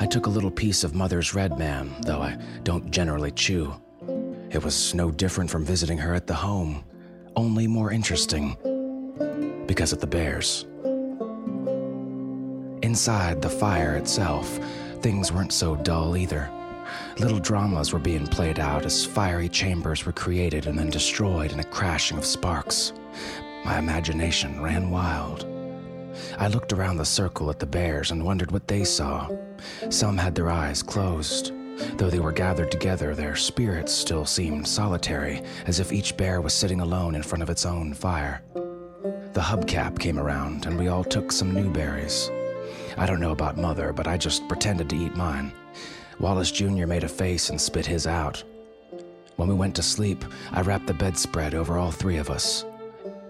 I 0.00 0.06
took 0.06 0.26
a 0.26 0.30
little 0.30 0.50
piece 0.50 0.82
of 0.82 0.96
Mother's 0.96 1.32
Red 1.32 1.56
Man, 1.56 1.94
though 2.02 2.22
I 2.22 2.38
don't 2.64 2.90
generally 2.90 3.30
chew. 3.30 3.72
It 4.50 4.64
was 4.64 4.94
no 4.94 5.12
different 5.12 5.48
from 5.48 5.64
visiting 5.64 5.98
her 5.98 6.12
at 6.12 6.26
the 6.26 6.34
home, 6.34 6.84
only 7.36 7.68
more 7.68 7.92
interesting 7.92 8.56
because 9.66 9.92
of 9.92 10.00
the 10.00 10.06
bears. 10.08 10.66
Inside 12.86 13.42
the 13.42 13.50
fire 13.50 13.96
itself, 13.96 14.60
things 15.00 15.32
weren't 15.32 15.52
so 15.52 15.74
dull 15.74 16.16
either. 16.16 16.48
Little 17.18 17.40
dramas 17.40 17.92
were 17.92 17.98
being 17.98 18.28
played 18.28 18.60
out 18.60 18.86
as 18.86 19.04
fiery 19.04 19.48
chambers 19.48 20.06
were 20.06 20.12
created 20.12 20.68
and 20.68 20.78
then 20.78 20.88
destroyed 20.88 21.50
in 21.50 21.58
a 21.58 21.64
crashing 21.64 22.16
of 22.16 22.24
sparks. 22.24 22.92
My 23.64 23.80
imagination 23.80 24.62
ran 24.62 24.88
wild. 24.88 25.48
I 26.38 26.46
looked 26.46 26.72
around 26.72 26.98
the 26.98 27.04
circle 27.04 27.50
at 27.50 27.58
the 27.58 27.66
bears 27.66 28.12
and 28.12 28.24
wondered 28.24 28.52
what 28.52 28.68
they 28.68 28.84
saw. 28.84 29.28
Some 29.90 30.16
had 30.16 30.36
their 30.36 30.48
eyes 30.48 30.80
closed. 30.80 31.52
Though 31.98 32.08
they 32.08 32.20
were 32.20 32.30
gathered 32.30 32.70
together, 32.70 33.16
their 33.16 33.34
spirits 33.34 33.92
still 33.92 34.24
seemed 34.24 34.68
solitary, 34.68 35.42
as 35.66 35.80
if 35.80 35.92
each 35.92 36.16
bear 36.16 36.40
was 36.40 36.54
sitting 36.54 36.80
alone 36.80 37.16
in 37.16 37.24
front 37.24 37.42
of 37.42 37.50
its 37.50 37.66
own 37.66 37.94
fire. 37.94 38.44
The 39.32 39.40
hubcap 39.40 39.98
came 39.98 40.20
around, 40.20 40.66
and 40.66 40.78
we 40.78 40.86
all 40.86 41.02
took 41.02 41.32
some 41.32 41.50
new 41.50 41.68
berries. 41.68 42.30
I 42.96 43.06
don't 43.06 43.20
know 43.20 43.32
about 43.32 43.58
Mother, 43.58 43.92
but 43.92 44.06
I 44.06 44.16
just 44.16 44.48
pretended 44.48 44.88
to 44.90 44.96
eat 44.96 45.16
mine. 45.16 45.52
Wallace 46.18 46.50
Jr. 46.50 46.86
made 46.86 47.04
a 47.04 47.08
face 47.08 47.50
and 47.50 47.60
spit 47.60 47.84
his 47.84 48.06
out. 48.06 48.42
When 49.36 49.48
we 49.48 49.54
went 49.54 49.74
to 49.76 49.82
sleep, 49.82 50.24
I 50.52 50.62
wrapped 50.62 50.86
the 50.86 50.94
bedspread 50.94 51.54
over 51.54 51.76
all 51.76 51.90
three 51.90 52.16
of 52.16 52.30
us. 52.30 52.64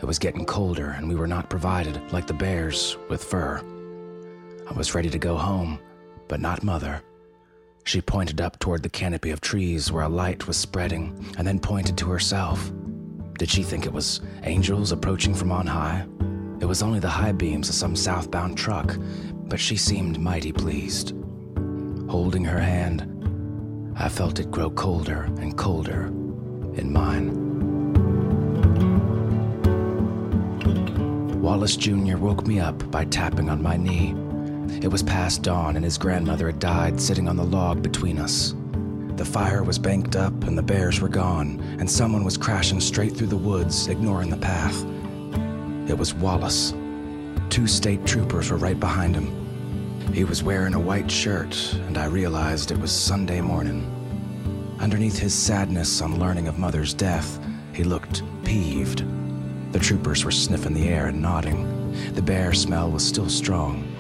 It 0.01 0.05
was 0.05 0.21
getting 0.21 0.45
colder, 0.45 0.91
and 0.91 1.09
we 1.09 1.17
were 1.17 1.27
not 1.27 1.51
provided, 1.51 2.01
like 2.13 2.29
the 2.29 2.35
bears, 2.35 2.97
with 3.09 3.25
fur. 3.25 3.61
I 4.69 4.73
was 4.73 4.95
ready 4.95 5.11
to 5.11 5.19
go 5.19 5.37
home, 5.37 5.81
but 6.29 6.41
not 6.41 6.63
Mother. 6.63 7.03
She 7.83 8.01
pointed 8.01 8.41
up 8.41 8.59
toward 8.61 8.83
the 8.83 8.89
canopy 8.89 9.31
of 9.31 9.41
trees 9.41 9.91
where 9.91 10.05
a 10.05 10.09
light 10.09 10.47
was 10.47 10.57
spreading, 10.57 11.35
and 11.39 11.47
then 11.47 11.59
pointed 11.59 11.97
to 11.99 12.11
herself. 12.11 12.71
Did 13.39 13.51
she 13.51 13.63
think 13.63 13.85
it 13.85 13.93
was 13.93 14.21
angels 14.45 14.93
approaching 14.93 15.35
from 15.35 15.51
on 15.51 15.67
high? 15.67 16.07
It 16.61 16.67
was 16.67 16.83
only 16.83 17.01
the 17.01 17.09
high 17.09 17.33
beams 17.33 17.69
of 17.69 17.75
some 17.75 17.97
southbound 17.97 18.57
truck, 18.57 18.97
but 19.49 19.61
she 19.61 19.77
seemed 19.77 20.19
mighty 20.19 20.53
pleased. 20.53 21.15
Holding 22.09 22.45
her 22.45 22.61
hand, 22.61 23.13
I 23.97 24.09
felt 24.09 24.39
it 24.39 24.51
grow 24.51 24.71
colder 24.71 25.23
and 25.41 25.57
colder 25.57 26.07
in 26.75 26.93
mine. 26.93 27.33
Wallace 31.41 31.77
Jr. 31.77 32.17
woke 32.17 32.47
me 32.47 32.61
up 32.61 32.91
by 32.91 33.05
tapping 33.05 33.49
on 33.49 33.63
my 33.63 33.77
knee. 33.77 34.15
It 34.83 34.89
was 34.89 35.03
past 35.03 35.43
dawn, 35.43 35.77
and 35.77 35.85
his 35.85 35.97
grandmother 35.97 36.47
had 36.47 36.59
died 36.59 37.01
sitting 37.01 37.29
on 37.29 37.37
the 37.37 37.45
log 37.45 37.83
between 37.83 38.19
us. 38.19 38.55
The 39.17 39.25
fire 39.25 39.63
was 39.63 39.79
banked 39.79 40.17
up, 40.17 40.45
and 40.45 40.59
the 40.59 40.63
bears 40.63 41.01
were 41.01 41.09
gone, 41.09 41.61
and 41.79 41.91
someone 41.91 42.25
was 42.25 42.37
crashing 42.37 42.81
straight 42.81 43.17
through 43.17 43.29
the 43.29 43.37
woods, 43.37 43.89
ignoring 43.89 44.29
the 44.29 44.37
path. 44.37 44.85
It 45.89 45.97
was 45.97 46.13
Wallace. 46.13 46.75
Two 47.51 47.67
state 47.67 48.05
troopers 48.07 48.51
were 48.51 48.57
right 48.57 48.79
behind 48.79 49.15
him. 49.15 50.13
He 50.13 50.25
was 50.25 50.43
wearing 50.43 50.75
a 50.75 50.81
white 50.81 51.11
shirt, 51.11 51.75
and 51.87 51.99
I 51.99 52.07
realized 52.07 52.71
it 52.71 52.79
was 52.79 52.93
Sunday 52.93 53.41
morning. 53.41 53.93
Underneath 54.79 55.19
his 55.19 55.35
sadness 55.35 56.03
on 56.03 56.19
learning 56.19 56.49
of 56.49 56.59
Mother's 56.59 56.93
death, 56.93 57.41
he 57.73 57.83
looked 57.85 58.23
peeved. 58.45 59.05
The 59.73 59.79
troopers 59.79 60.25
were 60.25 60.31
sniffing 60.31 60.75
the 60.75 60.89
air 60.89 61.07
and 61.07 61.21
nodding. 61.21 61.93
The 62.15 62.23
bear 62.23 62.53
smell 62.53 62.91
was 62.91 63.07
still 63.07 63.29
strong. 63.29 63.93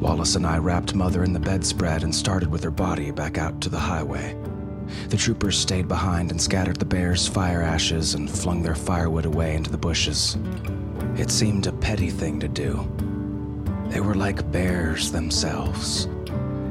Wallace 0.00 0.36
and 0.36 0.46
I 0.46 0.58
wrapped 0.58 0.94
Mother 0.94 1.24
in 1.24 1.32
the 1.32 1.40
bedspread 1.40 2.04
and 2.04 2.14
started 2.14 2.50
with 2.50 2.62
her 2.62 2.70
body 2.70 3.10
back 3.10 3.36
out 3.36 3.60
to 3.62 3.68
the 3.68 3.78
highway. 3.78 4.36
The 5.08 5.16
troopers 5.16 5.58
stayed 5.58 5.88
behind 5.88 6.30
and 6.30 6.40
scattered 6.40 6.76
the 6.76 6.84
bear's 6.84 7.26
fire 7.26 7.62
ashes 7.62 8.14
and 8.14 8.30
flung 8.30 8.62
their 8.62 8.74
firewood 8.74 9.26
away 9.26 9.54
into 9.54 9.70
the 9.70 9.78
bushes. 9.78 10.36
It 11.16 11.30
seemed 11.30 11.66
a 11.66 11.72
petty 11.88 12.10
thing 12.10 12.38
to 12.38 12.48
do. 12.48 12.86
They 13.86 14.00
were 14.00 14.14
like 14.14 14.52
bears 14.52 15.10
themselves, 15.10 16.06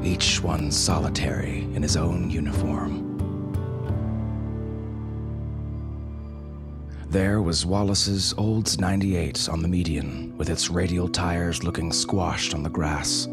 each 0.00 0.40
one 0.40 0.70
solitary 0.70 1.62
in 1.74 1.82
his 1.82 1.96
own 1.96 2.30
uniform. 2.30 3.02
There 7.10 7.42
was 7.42 7.66
Wallace's 7.66 8.32
Olds 8.38 8.78
98 8.78 9.48
on 9.48 9.60
the 9.60 9.66
median, 9.66 10.38
with 10.38 10.50
its 10.50 10.70
radial 10.70 11.08
tires 11.08 11.64
looking 11.64 11.90
squashed 11.92 12.54
on 12.54 12.62
the 12.62 12.70
grass. 12.70 13.26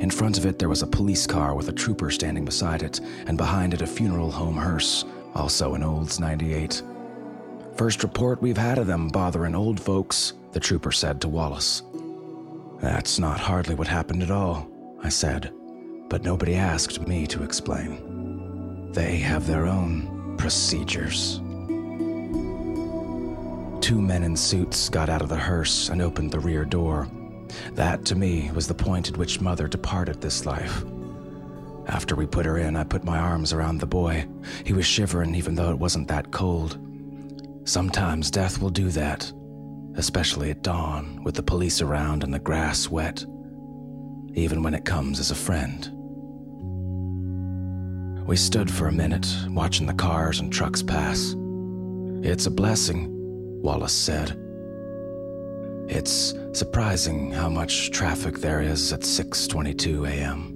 In 0.00 0.10
front 0.10 0.38
of 0.38 0.46
it, 0.46 0.58
there 0.58 0.70
was 0.70 0.80
a 0.80 0.86
police 0.86 1.26
car 1.26 1.54
with 1.54 1.68
a 1.68 1.72
trooper 1.72 2.10
standing 2.10 2.46
beside 2.46 2.82
it, 2.82 3.02
and 3.26 3.36
behind 3.36 3.74
it, 3.74 3.82
a 3.82 3.86
funeral 3.86 4.30
home 4.30 4.56
hearse, 4.56 5.04
also 5.34 5.74
an 5.74 5.82
Olds 5.82 6.18
98. 6.18 6.82
First 7.76 8.02
report 8.02 8.40
we've 8.40 8.56
had 8.56 8.78
of 8.78 8.86
them 8.86 9.08
bothering 9.08 9.54
old 9.54 9.78
folks, 9.78 10.32
the 10.52 10.60
trooper 10.60 10.92
said 10.92 11.20
to 11.20 11.28
Wallace. 11.28 11.82
That's 12.80 13.18
not 13.18 13.40
hardly 13.40 13.74
what 13.74 13.88
happened 13.88 14.22
at 14.22 14.30
all, 14.30 14.68
I 15.02 15.08
said, 15.08 15.52
but 16.08 16.22
nobody 16.22 16.54
asked 16.54 17.06
me 17.06 17.26
to 17.26 17.42
explain. 17.42 18.92
They 18.92 19.16
have 19.16 19.46
their 19.46 19.66
own 19.66 20.36
procedures. 20.38 21.40
Two 23.80 24.00
men 24.00 24.22
in 24.22 24.36
suits 24.36 24.88
got 24.88 25.08
out 25.08 25.22
of 25.22 25.28
the 25.28 25.36
hearse 25.36 25.88
and 25.88 26.02
opened 26.02 26.30
the 26.30 26.40
rear 26.40 26.64
door. 26.64 27.08
That, 27.72 28.04
to 28.06 28.14
me, 28.14 28.50
was 28.54 28.66
the 28.68 28.74
point 28.74 29.08
at 29.08 29.16
which 29.16 29.40
Mother 29.40 29.66
departed 29.66 30.20
this 30.20 30.44
life. 30.46 30.84
After 31.86 32.14
we 32.14 32.26
put 32.26 32.44
her 32.44 32.58
in, 32.58 32.76
I 32.76 32.84
put 32.84 33.04
my 33.04 33.18
arms 33.18 33.52
around 33.52 33.78
the 33.78 33.86
boy. 33.86 34.26
He 34.64 34.74
was 34.74 34.84
shivering 34.84 35.34
even 35.34 35.54
though 35.54 35.70
it 35.70 35.78
wasn't 35.78 36.08
that 36.08 36.30
cold. 36.30 36.78
Sometimes 37.64 38.30
death 38.30 38.60
will 38.60 38.70
do 38.70 38.90
that, 38.90 39.32
especially 39.98 40.50
at 40.52 40.62
dawn 40.62 41.20
with 41.24 41.34
the 41.34 41.42
police 41.42 41.82
around 41.82 42.22
and 42.22 42.32
the 42.32 42.38
grass 42.38 42.88
wet, 42.88 43.24
even 44.34 44.62
when 44.62 44.72
it 44.72 44.84
comes 44.84 45.18
as 45.18 45.32
a 45.32 45.34
friend. 45.34 45.90
We 48.24 48.36
stood 48.36 48.70
for 48.70 48.86
a 48.86 48.92
minute, 48.92 49.26
watching 49.48 49.86
the 49.86 49.94
cars 49.94 50.38
and 50.38 50.52
trucks 50.52 50.82
pass. 50.82 51.34
It's 52.22 52.46
a 52.46 52.50
blessing, 52.50 53.08
Wallace 53.60 53.92
said. 53.92 54.38
It's 55.88 56.32
surprising 56.52 57.32
how 57.32 57.48
much 57.48 57.90
traffic 57.90 58.38
there 58.38 58.60
is 58.60 58.92
at 58.92 59.00
6:22 59.00 60.06
a.m. 60.06 60.54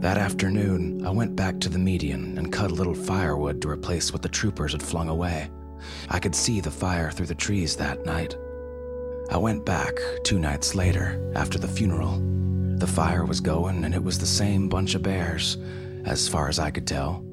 That 0.00 0.18
afternoon, 0.18 1.06
I 1.06 1.10
went 1.10 1.36
back 1.36 1.60
to 1.60 1.68
the 1.68 1.78
median 1.78 2.38
and 2.38 2.52
cut 2.52 2.70
a 2.70 2.74
little 2.74 2.94
firewood 2.94 3.60
to 3.62 3.68
replace 3.68 4.12
what 4.12 4.22
the 4.22 4.28
troopers 4.28 4.72
had 4.72 4.82
flung 4.82 5.08
away. 5.08 5.50
I 6.08 6.18
could 6.18 6.34
see 6.34 6.60
the 6.60 6.70
fire 6.70 7.10
through 7.10 7.26
the 7.26 7.34
trees 7.34 7.76
that 7.76 8.04
night. 8.04 8.36
I 9.30 9.36
went 9.36 9.64
back 9.64 9.98
two 10.24 10.38
nights 10.38 10.74
later, 10.74 11.32
after 11.34 11.58
the 11.58 11.68
funeral. 11.68 12.18
The 12.78 12.86
fire 12.86 13.24
was 13.24 13.40
going, 13.40 13.84
and 13.84 13.94
it 13.94 14.02
was 14.02 14.18
the 14.18 14.26
same 14.26 14.68
bunch 14.68 14.94
of 14.94 15.02
bears, 15.02 15.58
as 16.04 16.28
far 16.28 16.48
as 16.48 16.58
I 16.58 16.70
could 16.70 16.86
tell. 16.86 17.24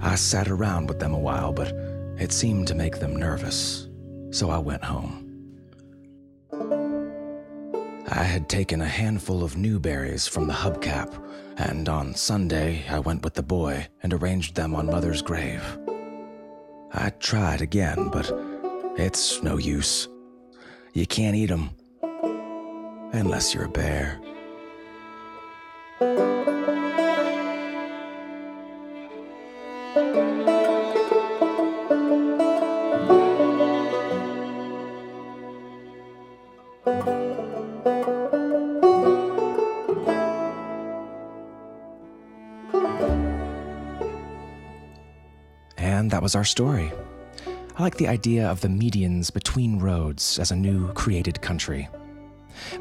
I 0.00 0.16
sat 0.16 0.48
around 0.48 0.88
with 0.88 0.98
them 0.98 1.14
a 1.14 1.18
while, 1.18 1.52
but 1.52 1.72
it 2.18 2.32
seemed 2.32 2.66
to 2.68 2.74
make 2.74 2.98
them 2.98 3.14
nervous, 3.14 3.88
so 4.30 4.50
I 4.50 4.58
went 4.58 4.82
home. 4.82 5.22
I 8.08 8.24
had 8.24 8.48
taken 8.48 8.80
a 8.80 8.86
handful 8.86 9.42
of 9.42 9.56
new 9.56 9.78
berries 9.78 10.26
from 10.26 10.46
the 10.46 10.52
hubcap, 10.52 11.14
and 11.56 11.88
on 11.88 12.14
Sunday 12.14 12.84
I 12.90 12.98
went 12.98 13.22
with 13.24 13.34
the 13.34 13.42
boy 13.42 13.86
and 14.02 14.12
arranged 14.12 14.54
them 14.54 14.74
on 14.74 14.86
Mother's 14.86 15.22
grave. 15.22 15.62
I 16.94 17.10
tried 17.10 17.62
again, 17.62 18.10
but 18.10 18.30
it's 18.96 19.42
no 19.42 19.56
use. 19.56 20.08
You 20.92 21.06
can't 21.06 21.34
eat 21.34 21.46
them 21.46 21.70
unless 23.12 23.54
you're 23.54 23.64
a 23.64 23.70
bear. 23.70 24.20
Was 46.32 46.36
our 46.36 46.44
story. 46.44 46.90
I 47.76 47.82
like 47.82 47.98
the 47.98 48.08
idea 48.08 48.48
of 48.48 48.62
the 48.62 48.68
medians 48.68 49.30
between 49.30 49.78
roads 49.78 50.38
as 50.38 50.50
a 50.50 50.56
new 50.56 50.90
created 50.94 51.42
country. 51.42 51.90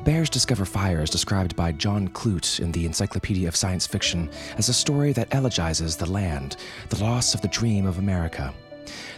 Bears 0.05 0.29
Discover 0.29 0.63
Fire 0.63 1.01
is 1.01 1.09
described 1.09 1.57
by 1.57 1.73
John 1.73 2.07
Clute 2.07 2.61
in 2.61 2.71
the 2.71 2.85
Encyclopedia 2.85 3.49
of 3.49 3.57
Science 3.57 3.85
Fiction 3.85 4.29
as 4.57 4.69
a 4.69 4.73
story 4.73 5.11
that 5.13 5.35
elegizes 5.35 5.97
the 5.97 6.09
land, 6.09 6.55
the 6.87 7.03
loss 7.03 7.33
of 7.33 7.41
the 7.41 7.49
dream 7.49 7.85
of 7.85 7.97
America. 7.97 8.53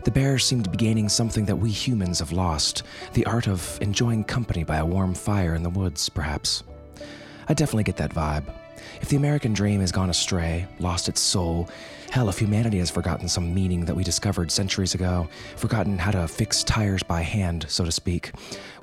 The 0.04 0.12
bears 0.12 0.44
seem 0.44 0.64
to 0.64 0.70
be 0.70 0.78
gaining 0.78 1.10
something 1.10 1.46
that 1.46 1.58
we 1.58 1.70
humans 1.70 2.18
have 2.18 2.32
lost 2.32 2.82
the 3.14 3.28
art 3.28 3.48
of 3.48 3.78
enjoying 3.82 4.24
company 4.24 4.64
by 4.64 4.78
a 4.78 4.86
warm 4.86 5.14
fire 5.14 5.54
in 5.54 5.62
the 5.62 5.70
woods, 5.70 6.10
perhaps. 6.10 6.64
I 7.48 7.54
definitely 7.54 7.84
get 7.84 7.98
that 7.98 8.16
vibe. 8.16 8.63
If 9.02 9.10
the 9.10 9.18
American 9.18 9.54
dream 9.54 9.82
has 9.82 9.92
gone 9.92 10.10
astray, 10.10 10.68
lost 10.80 11.10
its 11.10 11.22
soul, 11.22 11.70
hell, 12.12 12.30
if 12.30 12.40
humanity 12.40 12.78
has 12.78 12.92
forgotten 12.92 13.28
some 13.28 13.54
meaning 13.54 13.86
that 13.86 13.96
we 13.96 14.04
discovered 14.04 14.52
centuries 14.52 14.94
ago, 14.94 15.28
forgotten 15.56 15.98
how 15.98 16.12
to 16.12 16.28
fix 16.28 16.64
tires 16.64 17.04
by 17.04 17.22
hand, 17.22 17.66
so 17.70 17.86
to 17.86 17.92
speak, 17.92 18.32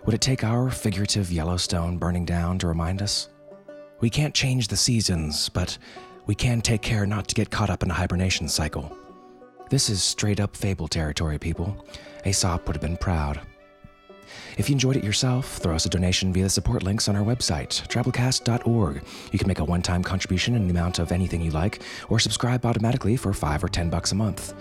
would 0.05 0.15
it 0.15 0.21
take 0.21 0.45
our 0.45 0.71
figurative 0.71 1.31
Yellowstone 1.31 1.99
burning 1.99 2.25
down 2.25 2.59
to 2.59 2.67
remind 2.67 3.03
us? 3.03 3.29
We 4.01 4.11
can't 4.11 4.35
change 4.35 4.69
the 4.69 4.77
seasons, 4.77 5.49
but 5.49 5.77
we 6.27 6.35
can 6.35 6.61
take 6.61 6.83
care 6.83 7.07
not 7.07 7.29
to 7.29 7.35
get 7.35 7.51
caught 7.51 7.71
up 7.71 7.83
in 7.83 7.91
a 7.91 7.95
hibernation 7.95 8.49
cycle. 8.49 8.97
This 9.69 9.89
is 9.89 10.03
straight 10.03 10.41
up 10.41 10.57
fable 10.57 10.89
territory, 10.89 11.39
people. 11.39 11.87
Aesop 12.27 12.67
would 12.67 12.77
have 12.77 12.83
been 12.83 12.97
proud. 12.97 13.41
If 14.59 14.69
you 14.69 14.75
enjoyed 14.75 14.97
it 14.97 15.05
yourself, 15.05 15.59
throw 15.59 15.75
us 15.75 15.87
a 15.87 15.89
donation 15.89 16.33
via 16.33 16.45
the 16.45 16.51
support 16.51 16.83
links 16.83 17.09
on 17.09 17.17
our 17.17 17.25
website, 17.25 17.87
drabblecast.org. 17.89 19.03
You 19.33 19.39
can 19.39 19.49
make 19.49 19.59
a 19.59 19.65
one-time 19.65 20.03
contribution 20.03 20.55
in 20.55 20.65
the 20.65 20.71
amount 20.71 20.99
of 20.99 21.13
anything 21.13 21.41
you 21.41 21.51
like, 21.51 21.83
or 22.09 22.19
subscribe 22.19 22.67
automatically 22.67 23.17
for 23.17 23.33
5 23.33 23.65
or 23.65 23.69
10 23.69 23.91
bucks 23.91 24.13
a 24.13 24.17
month. 24.17 24.55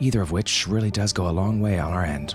Either 0.00 0.20
of 0.20 0.32
which 0.32 0.66
really 0.66 0.90
does 0.90 1.12
go 1.12 1.28
a 1.28 1.30
long 1.30 1.60
way 1.60 1.78
on 1.78 1.92
our 1.92 2.04
end. 2.04 2.34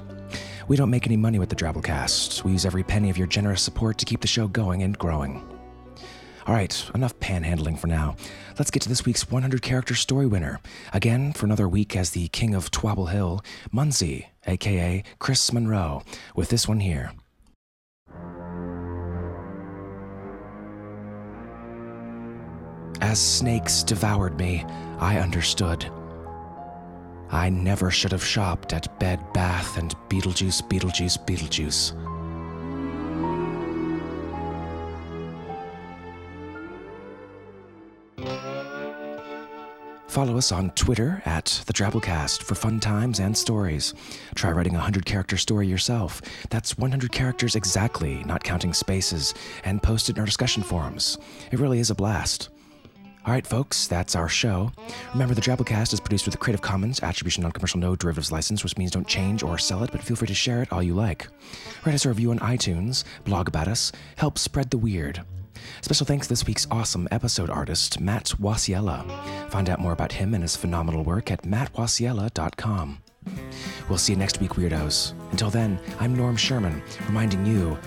We 0.68 0.78
don't 0.78 0.90
make 0.90 1.06
any 1.06 1.18
money 1.18 1.40
with 1.40 1.50
the 1.50 1.56
Drabblecast. 1.56 2.44
We 2.44 2.54
use 2.54 2.66
every 2.66 2.84
penny 2.84 3.10
of 3.10 3.18
your 3.18 3.28
generous 3.28 3.62
support 3.62 3.98
to 3.98 4.06
keep 4.06 4.22
the 4.22 4.28
show 4.28 4.48
going 4.48 4.84
and 4.84 4.98
growing. 4.98 5.51
All 6.48 6.56
right, 6.56 6.90
enough 6.96 7.18
panhandling 7.20 7.78
for 7.78 7.88
now. 7.88 8.16
Let's 8.58 8.72
get 8.72 8.82
to 8.84 8.90
this 8.90 9.06
week's 9.06 9.30
100 9.30 9.62
character 9.62 9.94
story 9.94 10.26
winner. 10.26 10.60
Again, 10.92 11.34
for 11.34 11.46
another 11.46 11.70
week 11.70 11.96
as 11.96 12.12
the 12.12 12.30
king 12.30 12.56
of 12.56 12.72
Twabble 12.72 13.12
Hill, 13.12 13.44
Munsey, 13.72 14.30
aka 14.48 15.04
Chris 15.20 15.54
Monroe, 15.54 16.02
with 16.36 16.50
this 16.50 16.68
one 16.68 16.80
here. 16.80 17.12
As 23.02 23.20
snakes 23.20 23.84
devoured 23.84 24.38
me, 24.38 24.66
I 25.00 25.20
understood. 25.20 25.86
I 27.32 27.50
never 27.50 27.90
should 27.90 28.12
have 28.12 28.26
shopped 28.26 28.74
at 28.74 29.00
Bed 29.00 29.20
Bath 29.34 29.78
and 29.78 29.96
Beetlejuice, 30.10 30.68
Beetlejuice, 30.68 31.24
Beetlejuice. 31.26 32.11
Follow 40.12 40.38
us 40.38 40.52
on 40.52 40.72
Twitter 40.72 41.22
at 41.24 41.64
the 41.68 41.72
Drabblecast 41.72 42.44
for 42.44 42.54
fun 42.54 42.82
times 42.82 43.22
and 43.22 43.36
stories. 43.36 43.94
Try 44.36 44.52
writing 44.52 44.74
a 44.74 44.76
100 44.76 45.06
character 45.06 45.38
story 45.38 45.68
yourself. 45.68 46.22
That's 46.50 46.78
100 46.78 47.14
characters 47.14 47.56
exactly, 47.56 48.22
not 48.26 48.44
counting 48.44 48.74
spaces, 48.74 49.34
and 49.64 49.82
post 49.82 50.10
it 50.10 50.18
in 50.18 50.20
our 50.20 50.26
discussion 50.26 50.64
forums. 50.64 51.18
It 51.54 51.60
really 51.60 51.80
is 51.80 51.92
a 51.92 51.96
blast. 51.96 52.50
All 53.26 53.32
right, 53.32 53.48
folks, 53.48 53.88
that's 53.88 54.14
our 54.14 54.28
show. 54.28 54.74
Remember, 55.14 55.34
the 55.34 55.40
Drabblecast 55.40 55.94
is 55.94 56.02
produced 56.02 56.26
with 56.26 56.36
a 56.36 56.40
Creative 56.40 56.62
Commons 56.62 57.02
Attribution 57.02 57.44
Non-Commercial 57.44 57.80
No 57.80 57.96
Derivatives 57.96 58.34
license, 58.34 58.66
which 58.66 58.78
means 58.78 58.92
don't 58.92 59.08
change 59.08 59.44
or 59.44 59.58
sell 59.58 59.82
it, 59.82 59.94
but 59.94 60.04
feel 60.04 60.18
free 60.18 60.28
to 60.28 60.34
share 60.34 60.62
it 60.62 60.74
all 60.74 60.84
you 60.84 60.94
like. 60.94 61.26
Write 61.86 61.96
us 61.96 62.04
a 62.04 62.10
review 62.10 62.32
on 62.32 62.40
iTunes, 62.40 63.06
blog 63.24 63.48
about 63.48 63.70
us, 63.70 63.94
help 64.18 64.38
spread 64.38 64.72
the 64.72 64.78
weird. 64.78 65.22
Special 65.82 66.06
thanks 66.06 66.28
to 66.28 66.32
this 66.32 66.46
week's 66.46 66.68
awesome 66.72 67.08
episode 67.12 67.50
artist, 67.50 68.00
Matt 68.00 68.34
Wasiela. 68.40 69.06
Find 69.50 69.70
out 69.70 69.80
more 69.80 69.94
about 69.94 70.14
him 70.14 70.34
and 70.34 70.44
his 70.44 70.56
phenomenal 70.56 71.04
work 71.04 71.32
at 71.32 71.44
mattwasiela.com. 71.44 73.00
We'll 73.88 73.98
see 73.98 74.14
you 74.14 74.20
next 74.20 74.40
week, 74.40 74.52
weirdos. 74.52 75.14
Until 75.32 75.50
then, 75.50 75.80
I'm 76.00 76.16
Norm 76.16 76.36
Sherman, 76.36 76.82
reminding 77.06 77.46
you 77.46 77.78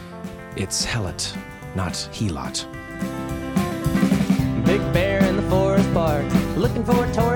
it's 0.57 0.87
Helot, 0.87 1.37
not 1.75 1.95
Helot. 2.13 2.67
Big 4.65 4.81
bear 4.93 5.23
in 5.25 5.37
the 5.37 5.43
forest 5.51 5.93
park, 5.93 6.25
looking 6.57 6.85
for 6.85 7.05
a 7.05 7.13
tourist 7.13 7.34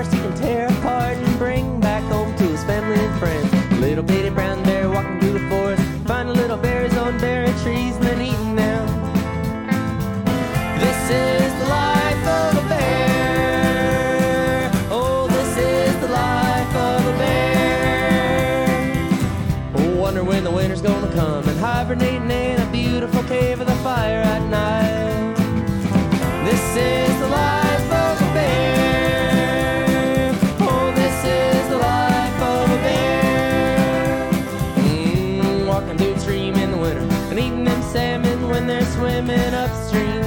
walk 35.79 35.89
a 35.99 36.19
dream 36.25 36.55
in 36.55 36.71
the 36.71 36.77
winter 36.77 36.99
and 37.29 37.39
eating 37.39 37.63
them 37.63 37.81
salmon 37.83 38.47
when 38.49 38.67
they're 38.67 38.85
swimming 38.85 39.53
upstream. 39.53 40.21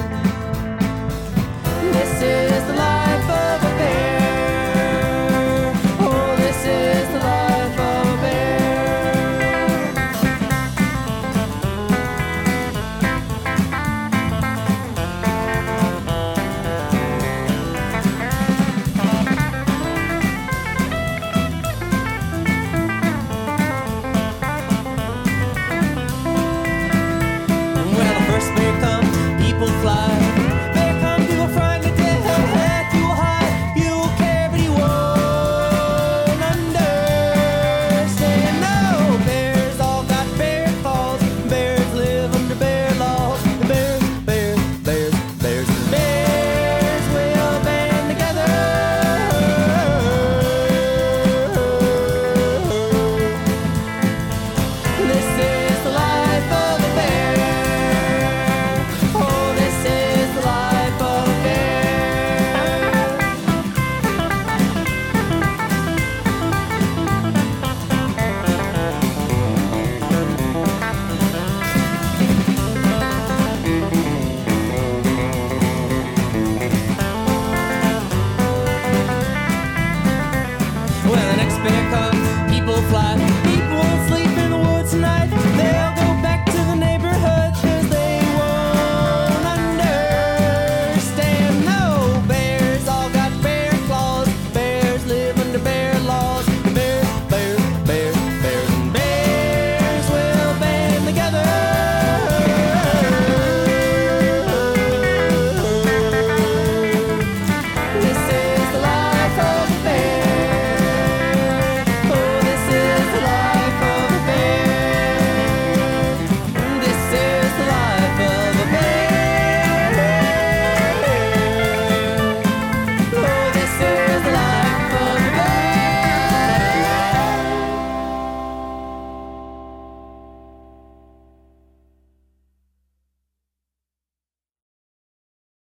This 1.91 2.21
is 2.21 2.67
the 2.67 2.73
life. 2.73 3.02